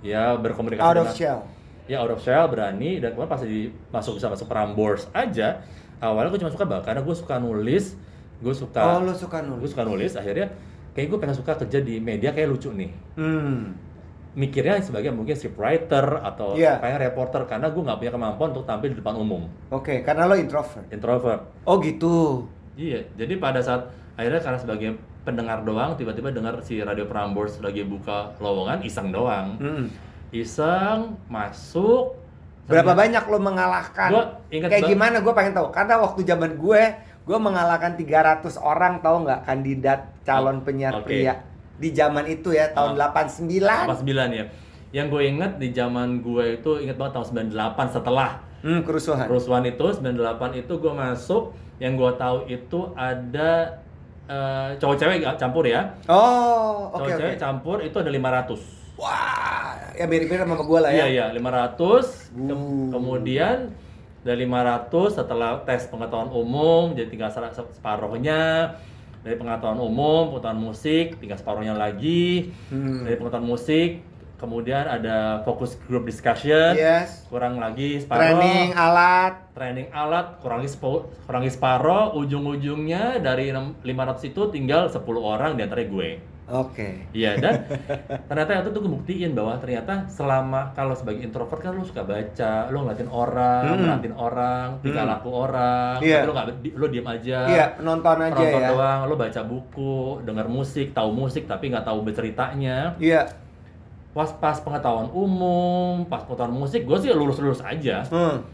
[0.00, 1.38] ya berkomunikasi Out of dengan- shell.
[1.84, 5.60] ya out of shell berani dan kemudian pas di masuk bisa masuk Prambors aja
[5.98, 7.94] awalnya gue cuma suka banget karena gue suka nulis
[8.36, 9.70] gue suka Oh, lo suka gue nulis?
[9.70, 10.48] suka nulis akhirnya
[10.94, 13.74] kayak gue pengen suka kerja di media kayak lucu nih Hmm.
[14.32, 16.78] mikirnya sebagai mungkin script writer atau Iya.
[16.78, 20.34] kayak reporter karena gue nggak punya kemampuan untuk tampil di depan umum Oke, karena lo
[20.34, 20.86] introvert.
[20.88, 22.46] introvert Oh gitu.
[22.74, 27.82] iya jadi pada saat akhirnya karena sebagai pendengar doang tiba-tiba dengar si radio Prambors lagi
[27.82, 29.86] buka lowongan iseng doang Hmm.
[30.30, 32.18] iseng masuk
[32.64, 34.08] Berapa banyak lo mengalahkan?
[34.08, 35.68] Gua ingat Kayak ba- gimana gue pengen tahu.
[35.68, 36.82] Karena waktu zaman gue,
[37.24, 41.04] gue mengalahkan 300 orang tahu nggak kandidat calon Oh, penyiar oke.
[41.04, 41.40] pria
[41.74, 43.00] di zaman itu ya tahun Oh.
[43.02, 43.88] 89.
[43.88, 44.44] 89 ya
[44.90, 49.26] yang gue inget di zaman gue itu inget banget tahun 98 setelah Hmm, kerusuhan.
[49.26, 50.14] kerusuhan itu 98
[50.54, 53.80] itu gue masuk yang gue tahu itu ada
[54.24, 57.18] eh, cowok cewek campur ya Oh, oke cowok oke.
[57.18, 58.56] cewek campur itu ada 500
[58.94, 61.04] Wah, ya mirip-mirip sama gue lah ya.
[61.04, 62.88] iya iya 500 Kem- Uh.
[62.88, 63.74] kemudian
[64.24, 68.72] dari 500 setelah tes pengetahuan umum jadi tinggal se- se- separuhnya
[69.20, 73.04] dari pengetahuan umum pengetahuan musik tinggal separuhnya lagi Hmm.
[73.04, 74.00] dari pengetahuan musik
[74.34, 77.24] kemudian ada fokus group discussion Yes.
[77.28, 79.32] kurang lagi separuh Training alat.
[79.52, 80.92] training alat kurangi sepo,
[81.24, 87.08] kurangi separuh ujung-ujungnya dari enam- 500 itu tinggal 10 orang di antara gue Oke.
[87.10, 87.64] iya dan
[88.28, 92.84] ternyata itu tuh ngebuktiin bahwa ternyata selama kalau sebagai introvert kan lo suka baca lo
[92.84, 93.80] ngeliatin orang Hmm.
[93.80, 95.12] merhatiin orang tingkah Hmm.
[95.14, 98.68] laku orang tapi lo nggak lo diem aja Iya, penonton aja penonton ya.
[98.70, 103.24] doang lo baca buku dengar musik tahu musik tapi nggak tahu berceritanya Iya.
[104.12, 108.44] pas pas pengetahuan umum pas pengetahuan musik gue sih lulus lulus aja Hmm.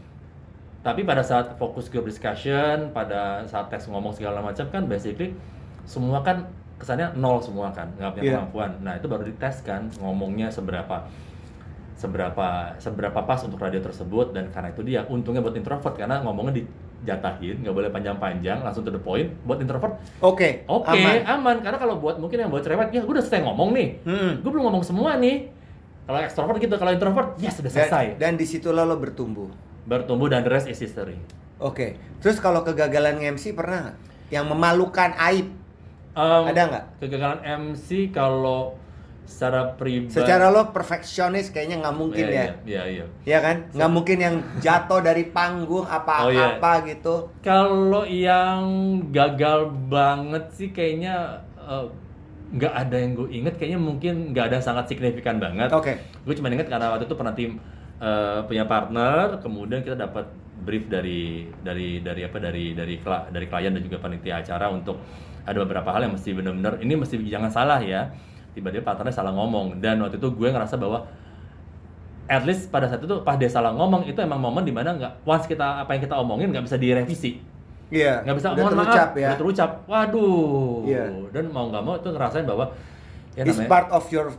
[0.79, 5.35] tapi pada saat fokus group discussion pada saat tes ngomong segala macam kan basically
[5.83, 6.47] semua kan
[6.81, 8.33] kesannya nol semua kan nggak punya Iya.
[8.35, 11.05] kemampuan nah itu baru dites kan ngomongnya seberapa
[11.93, 16.57] seberapa seberapa pas untuk radio tersebut dan karena itu dia untungnya buat introvert karena ngomongnya
[16.57, 20.65] dijatahin nggak boleh panjang-panjang langsung to the point buat introvert Oke.
[20.65, 21.21] oke aman.
[21.23, 21.55] aman.
[21.61, 24.31] karena kalau buat mungkin yang buat cerewet ya gue udah selesai ngomong nih Hmm.
[24.41, 25.53] gue belum ngomong semua nih
[26.01, 29.53] kalau extrovert gitu kalau introvert ya sudah Dan, selesai dan di situ lo, bertumbuh.
[29.83, 31.21] bertumbuh dan the rest is history
[31.61, 31.93] Oke.
[32.17, 33.93] Terus kalau kegagalan MC pernah?
[34.33, 35.53] Yang memalukan aib
[36.11, 36.83] Um, ada nggak?
[36.99, 38.75] kegagalan MC kalau
[39.23, 42.43] secara pribadi Secara lo perfeksionis kayaknya nggak mungkin Iya, ya.
[42.43, 43.05] iya, iya, iya.
[43.23, 43.71] Ya kan?
[43.71, 46.59] Nggak mungkin yang jatuh dari panggung Oh, iya.
[46.59, 47.31] apa-apa gitu.
[47.39, 48.59] Kalau yang
[49.07, 51.87] gagal banget sih kayaknya eh,
[52.51, 55.71] nggak ada yang gue inget kayaknya mungkin nggak ada yang sangat signifikan banget.
[55.71, 55.95] Oke.
[56.27, 57.55] Gue cuma inget karena waktu itu pernah tim
[58.03, 60.27] eh, punya partner, kemudian kita dapat
[60.61, 62.99] brief dari dari dari apa dari dari
[63.31, 64.99] dari klien dan juga panitia acara untuk
[65.43, 68.13] ada beberapa hal yang mesti benar-benar ini mesti jangan salah ya.
[68.51, 71.07] Tiba-tiba partnernya salah ngomong dan waktu itu gue ngerasa bahwa
[72.27, 75.23] at least pada saat itu pas dia salah ngomong itu emang momen di mana nggak
[75.23, 77.39] once kita apa yang kita omongin nggak bisa direvisi
[77.91, 78.23] Iya.
[78.23, 79.27] nggak bisa udah mohon terucap maaf ya.
[79.27, 81.03] udah terucap waduh Iya.
[81.29, 82.71] dan mau nggak mau itu ngerasain bahwa
[83.31, 84.31] ya It's namanya part of your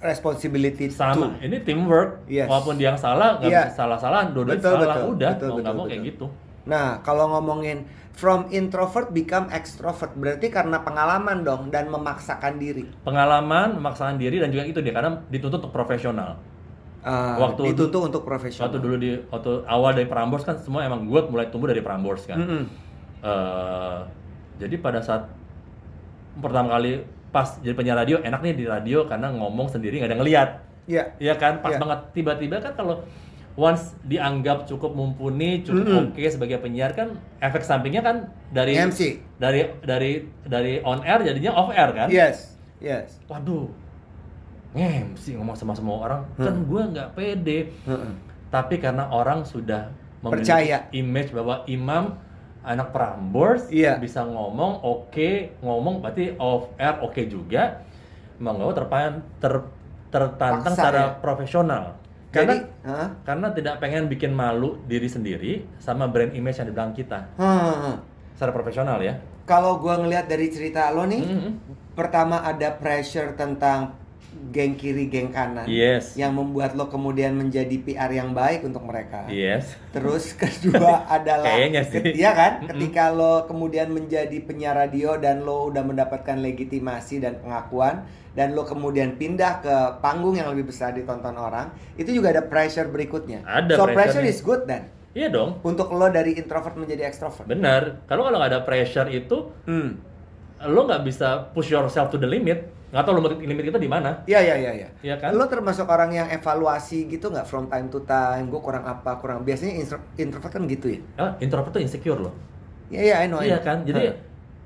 [0.00, 1.40] responsibility sama too.
[1.40, 2.44] ini teamwork Yes.
[2.44, 3.62] walaupun dia yang salah nggak Iya.
[3.62, 5.08] bisa salah-salahan dua Betul, salah betul.
[5.10, 6.10] udah Betul, mau nggak betul, mau kayak betul.
[6.12, 6.26] gitu
[6.70, 12.84] Nah, kalau ngomongin from introvert become extrovert berarti karena pengalaman dong dan memaksakan diri.
[13.00, 16.38] pengalaman memaksakan diri dan juga itu dia karena dituntut untuk profesional
[17.00, 18.68] Ah, Waktu dituntut untuk profesional.
[18.68, 22.22] waktu dulu di waktu awal dari Prambors kan semua emang gue mulai tumbuh dari Prambors
[22.22, 22.64] kan Mm-mm.
[23.20, 23.98] Eh,
[24.58, 25.24] jadi pada saat
[26.36, 30.14] pertama kali pas jadi penyiar radio enak nih di radio karena ngomong sendiri nggak ada
[30.14, 30.50] yang ngeliat
[30.84, 31.04] Iya.
[31.16, 31.78] Iya kan pas Iya.
[31.78, 33.00] banget tiba-tiba kan kalau
[33.52, 36.10] once dianggap cukup mumpuni, cukup Mm-mm.
[36.10, 38.16] oke sebagai penyiar kan efek sampingnya kan
[38.48, 39.18] dari MC.
[39.36, 42.08] dari dari dari on air jadinya off air kan?
[42.08, 42.56] Yes.
[42.78, 43.18] Yes.
[43.26, 43.68] Waduh,
[44.70, 46.64] ngemsi ngomong sama semua orang kan Hmm.
[46.64, 47.58] gue nggak pede.
[47.80, 48.12] Heeh.
[48.48, 50.78] Tapi karena orang sudah memiliki Percaya.
[50.90, 52.18] image bahwa imam
[52.60, 53.96] anak Prambors Iya.
[53.96, 57.82] bisa ngomong oke, ngomong berarti off air oke juga.
[58.36, 59.54] Mau nggak mau terpan ter
[60.08, 61.14] tertantang Paksa, secara ya?
[61.20, 61.84] profesional.
[62.30, 63.08] Karena Jadi, hah?
[63.26, 67.98] karena tidak pengen bikin malu diri sendiri sama brand image yang di belakang kita Hah.
[68.32, 69.18] secara profesional ya.
[69.44, 71.50] Kalau gua ngelihat dari cerita lo nih, Mhm.
[71.98, 73.98] pertama ada pressure tentang
[74.48, 75.64] geng kiri, geng kanan.
[75.64, 76.16] Yes.
[76.16, 79.28] Yang membuat lo kemudian menjadi PR yang baik untuk mereka.
[79.28, 79.76] Yes.
[79.90, 82.00] Terus kedua adalah Kayaknya sih.
[82.00, 82.52] Ket- Iya kan?
[82.66, 88.62] Ketika lo kemudian menjadi penyiar radio dan lo udah mendapatkan legitimasi dan pengakuan dan lo
[88.62, 93.42] kemudian pindah ke panggung yang lebih besar ditonton orang, itu juga ada pressure berikutnya.
[93.42, 95.58] Ada so pressure is good dan Iya dong.
[95.60, 97.42] untuk lo dari introvert menjadi extrovert.
[97.44, 98.06] Benar.
[98.06, 99.98] Kalau kalau nggak ada pressure itu Hmm.
[100.62, 102.79] lo nggak bisa push yourself to the limit.
[102.90, 104.10] Nggak tahu limit, limit kita di mana.
[104.26, 104.88] Iya iya iya iya.
[105.00, 105.30] Iya kan?
[105.32, 108.50] Lo termasuk orang yang evaluasi gitu nggak from time to time?
[108.50, 109.46] Gue kurang apa kurang.
[109.46, 111.00] Biasanya intro- introvert kan gitu ya.
[111.14, 112.34] Ah, introvert tuh insecure loh.
[112.90, 113.38] Iya iya I know.
[113.38, 113.86] I iya kan?
[113.86, 114.10] Jadi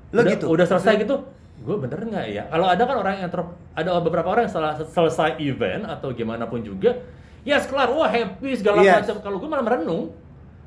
[0.09, 0.45] lo udah, gitu.
[0.47, 1.15] udah selesai gitu,
[1.59, 2.43] gue bener nggak ya?
[2.47, 3.43] Kalau ada kan orang yang intro,
[3.75, 6.95] ada beberapa orang yang setelah selesai event atau gimana pun juga,
[7.43, 9.03] yes kelar, wah happy segala Yes.
[9.03, 9.19] macam.
[9.19, 10.15] Kalau gue malah merenung,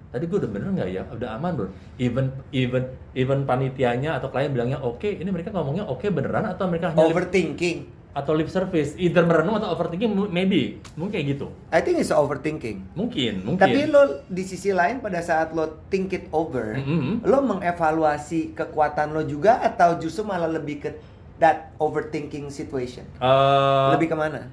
[0.09, 1.03] tadi gue udah bener nggak ya?
[1.09, 1.66] Udah aman bro.
[1.97, 6.92] Even even even panitianya atau klien bilangnya oke, ini mereka ngomongnya oke beneran atau mereka
[6.92, 7.79] hanya lip, Overthinking.
[8.09, 11.47] atau lip service, either merenung atau overthinking, maybe, mungkin kayak gitu.
[11.71, 12.83] I think it's overthinking.
[12.99, 13.62] Mungkin, mungkin.
[13.62, 17.23] Tapi lo di sisi lain pada saat lo think it over, Mhm.
[17.23, 20.90] lo mengevaluasi kekuatan lo juga atau justru malah lebih ke
[21.38, 23.07] that overthinking situation?
[23.23, 24.51] Eh, lebih ke mana?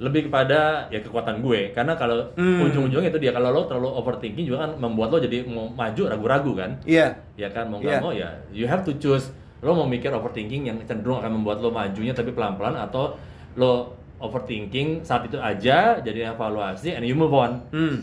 [0.00, 2.64] Lebih kepada ya kekuatan gue karena kalau Hmm.
[2.64, 6.52] ujung-ujungnya itu dia kalau lo terlalu overthinking juga kan membuat lo jadi mau maju ragu-ragu
[6.56, 7.12] kan Iya.
[7.36, 8.00] ya kan mau nggak Iya.
[8.00, 9.28] mau ya you have to choose
[9.60, 13.12] lo mau mikir overthinking yang cenderung akan membuat lo majunya tapi pelan-pelan atau
[13.54, 18.00] lo overthinking saat itu aja jadi evaluasi and you move on Hmm.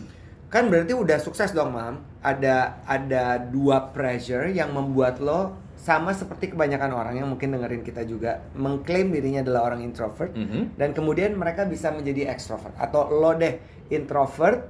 [0.48, 2.00] Kan berarti udah sukses dong, Mam.
[2.18, 8.02] Ada ada dua pressure yang membuat lo sama seperti kebanyakan orang yang mungkin dengerin kita
[8.02, 10.74] juga mengklaim dirinya adalah orang introvert Mhm.
[10.74, 14.66] dan kemudian mereka bisa menjadi extrovert atau lo deh introvert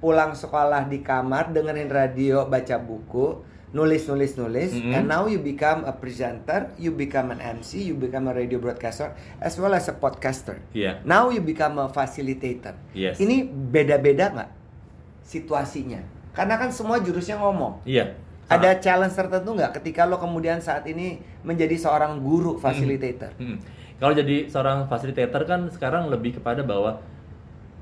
[0.00, 4.92] pulang sekolah di kamar dengerin radio baca buku nulis nulis nulis Mhm.
[4.92, 9.12] and now you become a presenter you become an MC you become a radio broadcaster
[9.38, 11.04] as well as a podcaster Iya.
[11.04, 13.20] now you become a facilitator Yes.
[13.20, 14.50] ini beda-beda nggak
[15.22, 16.00] situasinya
[16.32, 17.84] karena kan semua jurusnya ngomong
[18.48, 23.58] ada challenge tertentu nggak ketika lo kemudian saat ini menjadi seorang guru facilitator Hmm.
[23.94, 26.98] Kalau jadi seorang fasilitator kan sekarang lebih kepada bahwa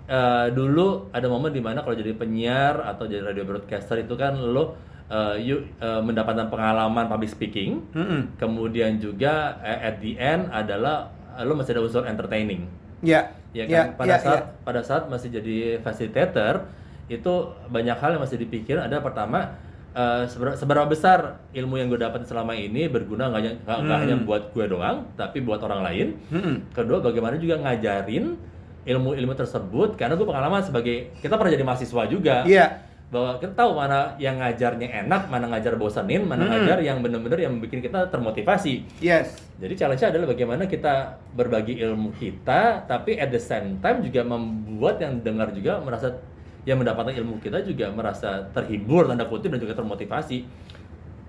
[0.07, 4.37] eh, dulu ada momen di mana kalau jadi penyiar atau jadi radio broadcaster itu kan
[4.37, 4.77] lo
[5.09, 8.37] eh, you eh, mendapatkan pengalaman public speaking, Mm-mm.
[8.37, 12.69] kemudian juga eh, at the end adalah eh, lo masih ada unsur entertaining.
[13.03, 14.65] ya Ya ya, kan pada ya, saat ya.
[14.65, 16.65] pada saat masih jadi facilitator
[17.13, 17.33] itu
[17.69, 19.53] banyak hal yang masih dipikir ada pertama
[19.93, 21.19] eh, seber- seberapa besar
[21.51, 23.93] ilmu yang gue dapat selama ini berguna nggak hanya Hmm.
[23.99, 26.73] hanya buat gue doang tapi buat orang lain Mm-mm.
[26.73, 28.35] kedua bagaimana juga ngajarin
[28.83, 32.83] ilmu-ilmu tersebut karena gue pengalaman sebagai kita pernah jadi mahasiswa juga Iya.
[33.09, 36.53] bahwa kita tahu mana yang ngajarnya enak mana ngajar bosanin mana Hmm.
[36.57, 39.37] ngajar yang bener-bener yang bikin kita termotivasi Yes.
[39.57, 40.95] jadi challenge-nya adalah bagaimana kita
[41.31, 46.17] berbagi ilmu kita, tapi at the same time juga membuat yang dengar juga merasa
[46.63, 50.47] yang mendapatkan ilmu kita juga merasa terhibur tanda kutip dan juga termotivasi.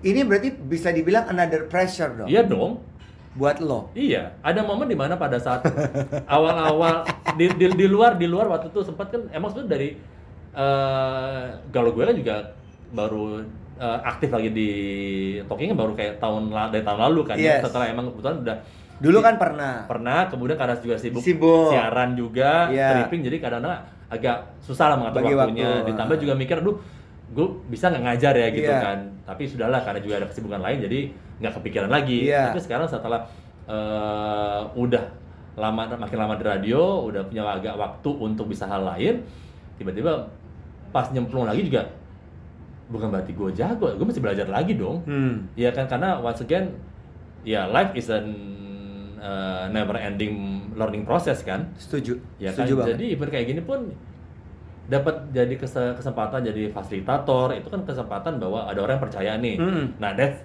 [0.02, 2.84] Ini berarti bisa dibilang another pressure dong Iya dong.
[3.34, 3.89] buat lo.
[3.93, 5.65] Iya, ada momen di mana pada saat
[6.28, 7.02] awal-awal
[7.34, 9.89] di, di, di luar di luar waktu itu sempat kan emang sebenarnya dari
[10.54, 12.36] eh kalau gue kan juga
[12.93, 13.41] baru
[13.74, 14.69] eh, aktif lagi di
[15.43, 17.58] talking baru kayak tahun dari tahun lalu kan ya.
[17.58, 17.65] Yes.
[17.65, 18.58] setelah emang kebetulan udah
[18.93, 19.84] Dulu kan pernah.
[19.84, 21.74] pernah kemudian karena juga sibuk, Sibuk.
[21.74, 23.04] siaran juga Iya.
[23.04, 23.82] tripping jadi kadang-kadang
[24.13, 25.88] agak susah lah mengatur Bagi waktunya waktu.
[25.89, 26.78] ditambah juga mikir aduh
[27.30, 28.80] gue bisa nggak ngajar ya gitu Iya.
[28.80, 30.99] kan tapi sudahlah karena juga ada kesibukan lain jadi
[31.39, 32.49] nggak kepikiran lagi Iya.
[32.49, 33.26] tapi sekarang setelah
[33.65, 35.04] eh, udah
[35.54, 39.21] lama makin lama di radio udah punya agak waktu untuk bisa hal lain
[39.76, 40.26] tiba-tiba
[40.89, 41.86] pas nyemplung lagi juga
[42.86, 45.49] bukan berarti gue jago gue masih belajar lagi dong Hmm.
[45.54, 46.73] Ya kan karena once again
[47.41, 48.28] ya life is an
[49.17, 51.72] uh, never ending learning process kan.
[51.78, 52.20] Setuju.
[52.38, 52.66] Ya kan.
[52.66, 52.90] Setuju banget.
[52.96, 53.80] Jadi event kayak gini pun
[54.84, 59.56] dapat jadi kese- kesempatan jadi fasilitator itu kan kesempatan bahwa ada orang yang percaya nih.
[59.56, 59.86] Mm.
[59.98, 60.44] Nah, that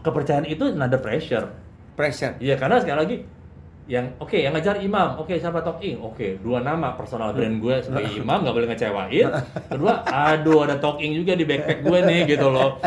[0.00, 1.50] kepercayaan itu another pressure.
[1.98, 2.38] Pressure.
[2.38, 3.16] Iya karena sekali lagi
[3.90, 8.14] yang oke yang ngajar imam oke siapa talking oke dua nama personal brand gue sebagai
[8.22, 9.26] imam nggak boleh ngecewain
[9.66, 12.78] kedua aduh ada talking juga di backpack gue nih gitu loh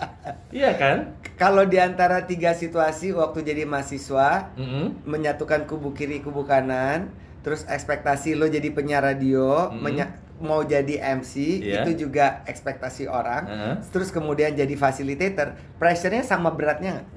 [0.58, 5.08] iya kan Kalau di antara tiga situasi waktu jadi mahasiswa, Mm-mm.
[5.08, 7.08] menyatukan kubu kiri kubu kanan,
[7.40, 9.80] terus ekspektasi lo jadi penyiar radio, Mm-mm.
[9.80, 11.84] menya- mau jadi MC, Iya.
[11.84, 13.48] itu juga ekspektasi orang.
[13.48, 13.74] Heeh.
[13.88, 17.08] Terus kemudian jadi facilitator, pressure-nya sama beratnya nggak?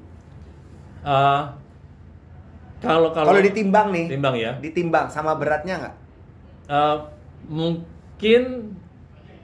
[1.04, 1.42] Eh,
[2.80, 5.94] kalau kalau Kalau ditimbang nih, timbang ya ditimbang sama beratnya nggak?
[6.68, 6.96] Eh,
[7.48, 8.42] mungkin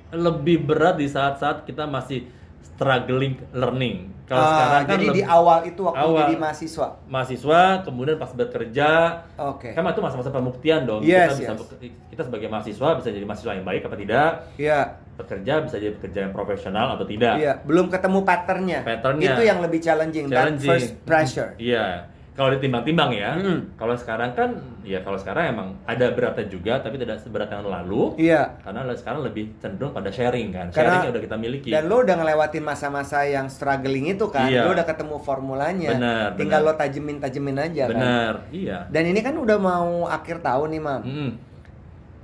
[0.08, 2.28] lebih berat di saat-saat kita masih
[2.64, 4.08] struggling learning.
[4.30, 6.18] Kalau Ah, sekarang kan jadi di awal itu waktu awal.
[6.22, 6.88] jadi mahasiswa.
[7.04, 8.90] mahasiswa, kemudian pas bekerja,
[9.36, 9.74] Oke.
[9.74, 11.02] kan itu masa-masa pembuktian dong.
[11.02, 11.66] Yes, kita bisa yes.
[11.74, 14.80] be- kita sebagai mahasiswa bisa jadi mahasiswa yang baik apa tidak, Iya.
[15.18, 17.34] bekerja bisa jadi pekerja yang profesional atau tidak.
[17.36, 18.80] Iya, belum ketemu patternnya.
[18.80, 19.26] Patternnya.
[19.28, 20.70] Itu yang lebih challenging, that Challenging.
[20.70, 21.50] first pressure.
[21.58, 22.09] Iya.
[22.30, 23.36] Kalau ditimbang-timbang ya.
[23.36, 23.74] Mm.
[23.74, 28.16] Kalau sekarang kan, ya kalau sekarang emang ada beratnya juga, tapi tidak seberat yang lalu.
[28.16, 28.56] Iya.
[28.62, 30.70] Karena sekarang lebih cenderung pada sharing kan.
[30.70, 31.68] Karena- sharing yang udah kita miliki.
[31.68, 34.64] Dan lo udah ngelewatin masa-masa yang struggling itu kan, Iya.
[34.64, 35.90] lo udah ketemu formulanya.
[35.92, 36.74] Benar, Tinggal benar.
[36.74, 37.92] lo tajemin tajemin aja kan.
[37.98, 38.78] Benar, iya.
[38.88, 41.02] Dan ini kan udah mau akhir tahun nih, Mam.
[41.04, 41.30] Mm-mm.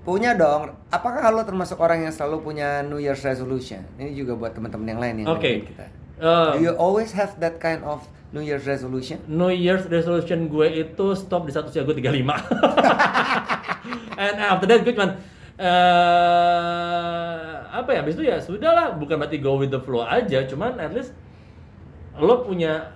[0.06, 0.70] Punya dong.
[0.86, 3.82] Apakah lo termasuk orang yang selalu punya New Year's resolution?
[3.98, 5.42] Ini juga buat teman-teman yang lain yang Oke.
[5.42, 5.86] dengerin kita.
[6.16, 9.20] Do you always have that kind of New Year's resolution?
[9.28, 12.24] New Year's resolution gue itu stop di satu usia gue 35.
[14.16, 15.20] And after that gue cuman
[15.56, 20.80] eh apa ya, habis itu ya sudahlah, bukan berarti go with the flow aja, cuman
[20.80, 21.12] at least
[22.16, 22.92] lo punya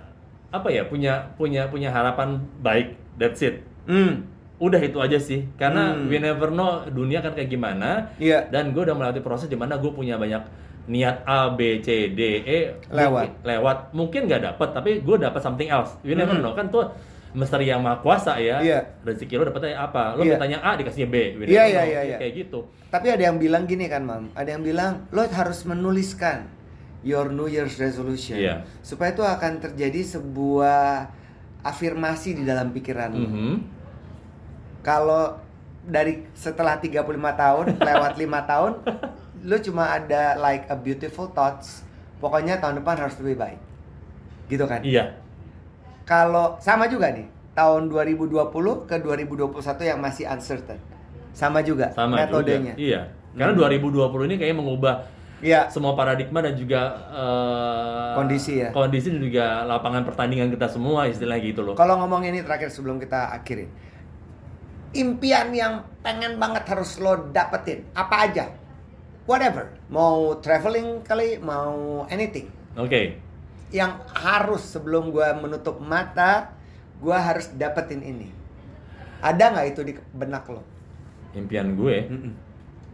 [0.49, 3.61] apa ya, punya punya punya harapan baik, that's it.
[3.85, 4.25] Hmm.
[4.61, 6.09] Udah itu aja sih, karena Hmm.
[6.09, 8.13] we never know dunia kan kayak gimana.
[8.17, 8.49] Iya.
[8.49, 10.41] Dan gue udah melewati proses di mana gue punya banyak
[10.83, 13.29] niat A, B, C, D, E Lewat.
[13.29, 16.41] mungkin- lewat mungkin nggak dapet tapi gue dapet something else you never Mm.
[16.41, 16.89] know kan tuh
[17.31, 18.83] misteri yang maha kuasa ya Iya.
[19.01, 22.17] rezeki lo dapetnya apa lo mintanya A dikasihnya B we Iya, iya, iya, iya.
[22.17, 24.35] kayak gitu Tapi ada yang bilang gini kan, Mam.
[24.35, 26.43] Ada yang bilang lo harus menuliskan
[27.01, 28.67] your New Year's resolution Iya.
[28.81, 31.07] supaya itu akan terjadi sebuah
[31.61, 33.23] afirmasi di dalam pikiran lo.
[33.23, 33.53] Mhm.
[34.81, 35.39] Kalau
[35.81, 36.99] dari setelah 35
[37.31, 38.81] tahun lewat lima tahun
[39.41, 41.81] lo cuma ada like a beautiful thoughts.
[42.17, 43.59] Pokoknya tahun depan harus lebih baik.
[44.45, 44.83] Gitu kan?
[44.83, 45.17] iya
[46.03, 48.51] Kalau sama juga nih, tahun 2020
[48.85, 50.77] ke 2021 yang masih uncertain.
[51.31, 52.75] Sama juga sama metodenya.
[52.75, 53.01] juga iya
[53.31, 54.95] karena 2020 ini kayaknya mengubah
[55.41, 55.71] Iya.
[55.73, 58.69] semua paradigma dan juga eh, Kondisi ya.
[58.69, 63.01] kondisi dan juga lapangan pertandingan kita semua istilahnya gitu loh Kalau ngomong ini terakhir sebelum
[63.01, 63.65] kita akhirin.
[64.91, 68.51] Impian yang pengen banget harus lo dapetin, apa aja?
[69.29, 69.69] Whatever.
[69.87, 72.49] Mau traveling kali, mau anything.
[72.73, 73.17] oke
[73.71, 76.51] Yang harus sebelum gua menutup mata,
[76.99, 78.27] gua harus dapetin ini.
[79.21, 80.61] Ada nggak itu di benak lo?
[81.35, 82.07] impian gue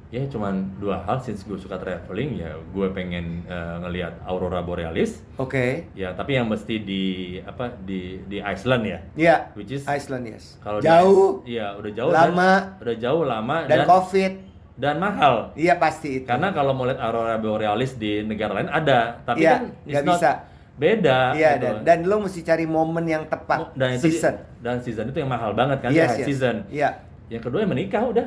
[0.08, 5.20] ya cuman dua hal since gue suka traveling ya gue pengen eh, ngelihat aurora borealis
[5.36, 5.92] Oke.
[5.92, 7.04] ya tapi yang mesti di
[7.44, 9.38] apa di di Iceland ya Iya.
[9.60, 10.56] which is Iceland yes.
[10.64, 14.34] kalau jauh iya udah jauh lama, dan, udah jauh lama dan, dan covid.
[14.78, 16.26] Dan mahal Iya pasti itu.
[16.26, 20.30] karena kalau mau lihat aurora borealis di negara lain ada tapi Iya, kan nggak bisa.
[20.78, 21.66] beda Iya gitu.
[21.66, 23.74] dan dan lo mesti cari momen yang tepat.
[23.74, 24.34] dan itu season.
[24.60, 26.26] dan season itu yang mahal banget kan Yes, high yes.
[26.26, 26.90] season Iya.
[27.28, 28.26] yang kedua yang menikah udah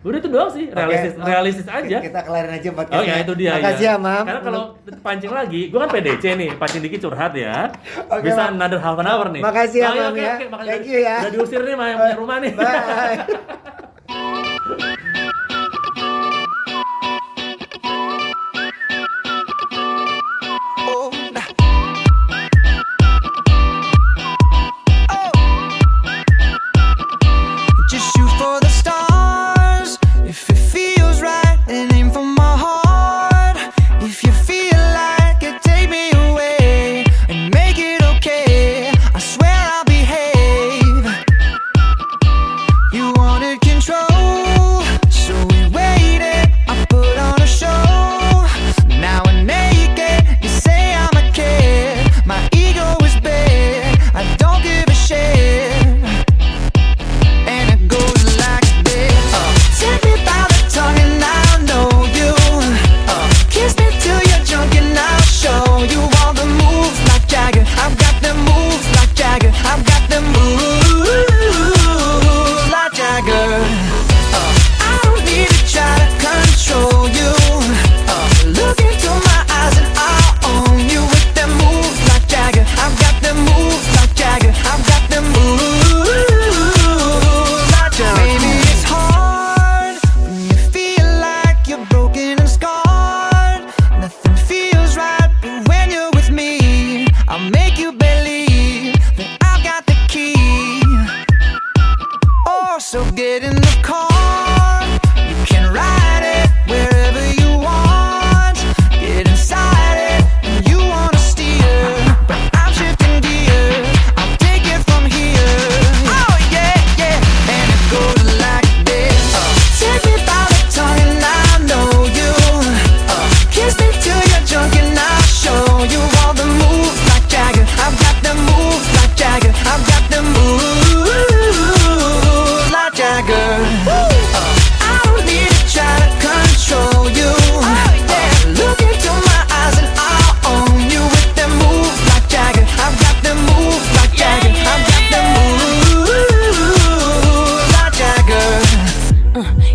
[0.00, 1.28] udah itu doang sih realistis Oke, Mam.
[1.28, 3.06] realistis aja Kita kelarin aja Oh podcastnya.
[3.06, 4.24] ya itu dia Makasih ya, Mam.
[4.24, 4.62] Karena kalau
[4.98, 7.68] pancing lagi, gue kan PDC nih, pancing dikit curhat ya.
[8.08, 8.56] Oke, Bisa Mam.
[8.56, 9.44] another half an hour nih.
[9.44, 10.34] Makasih ya, Oh, iya, Mam, ya.
[10.48, 10.68] makasih.
[10.72, 11.16] Thank you ya.
[11.20, 12.52] Udah diusir nih punya rumah nih.
[12.56, 13.16] Bye.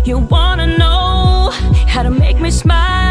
[0.04, 1.50] You wanna know
[1.86, 3.05] how to make me smile?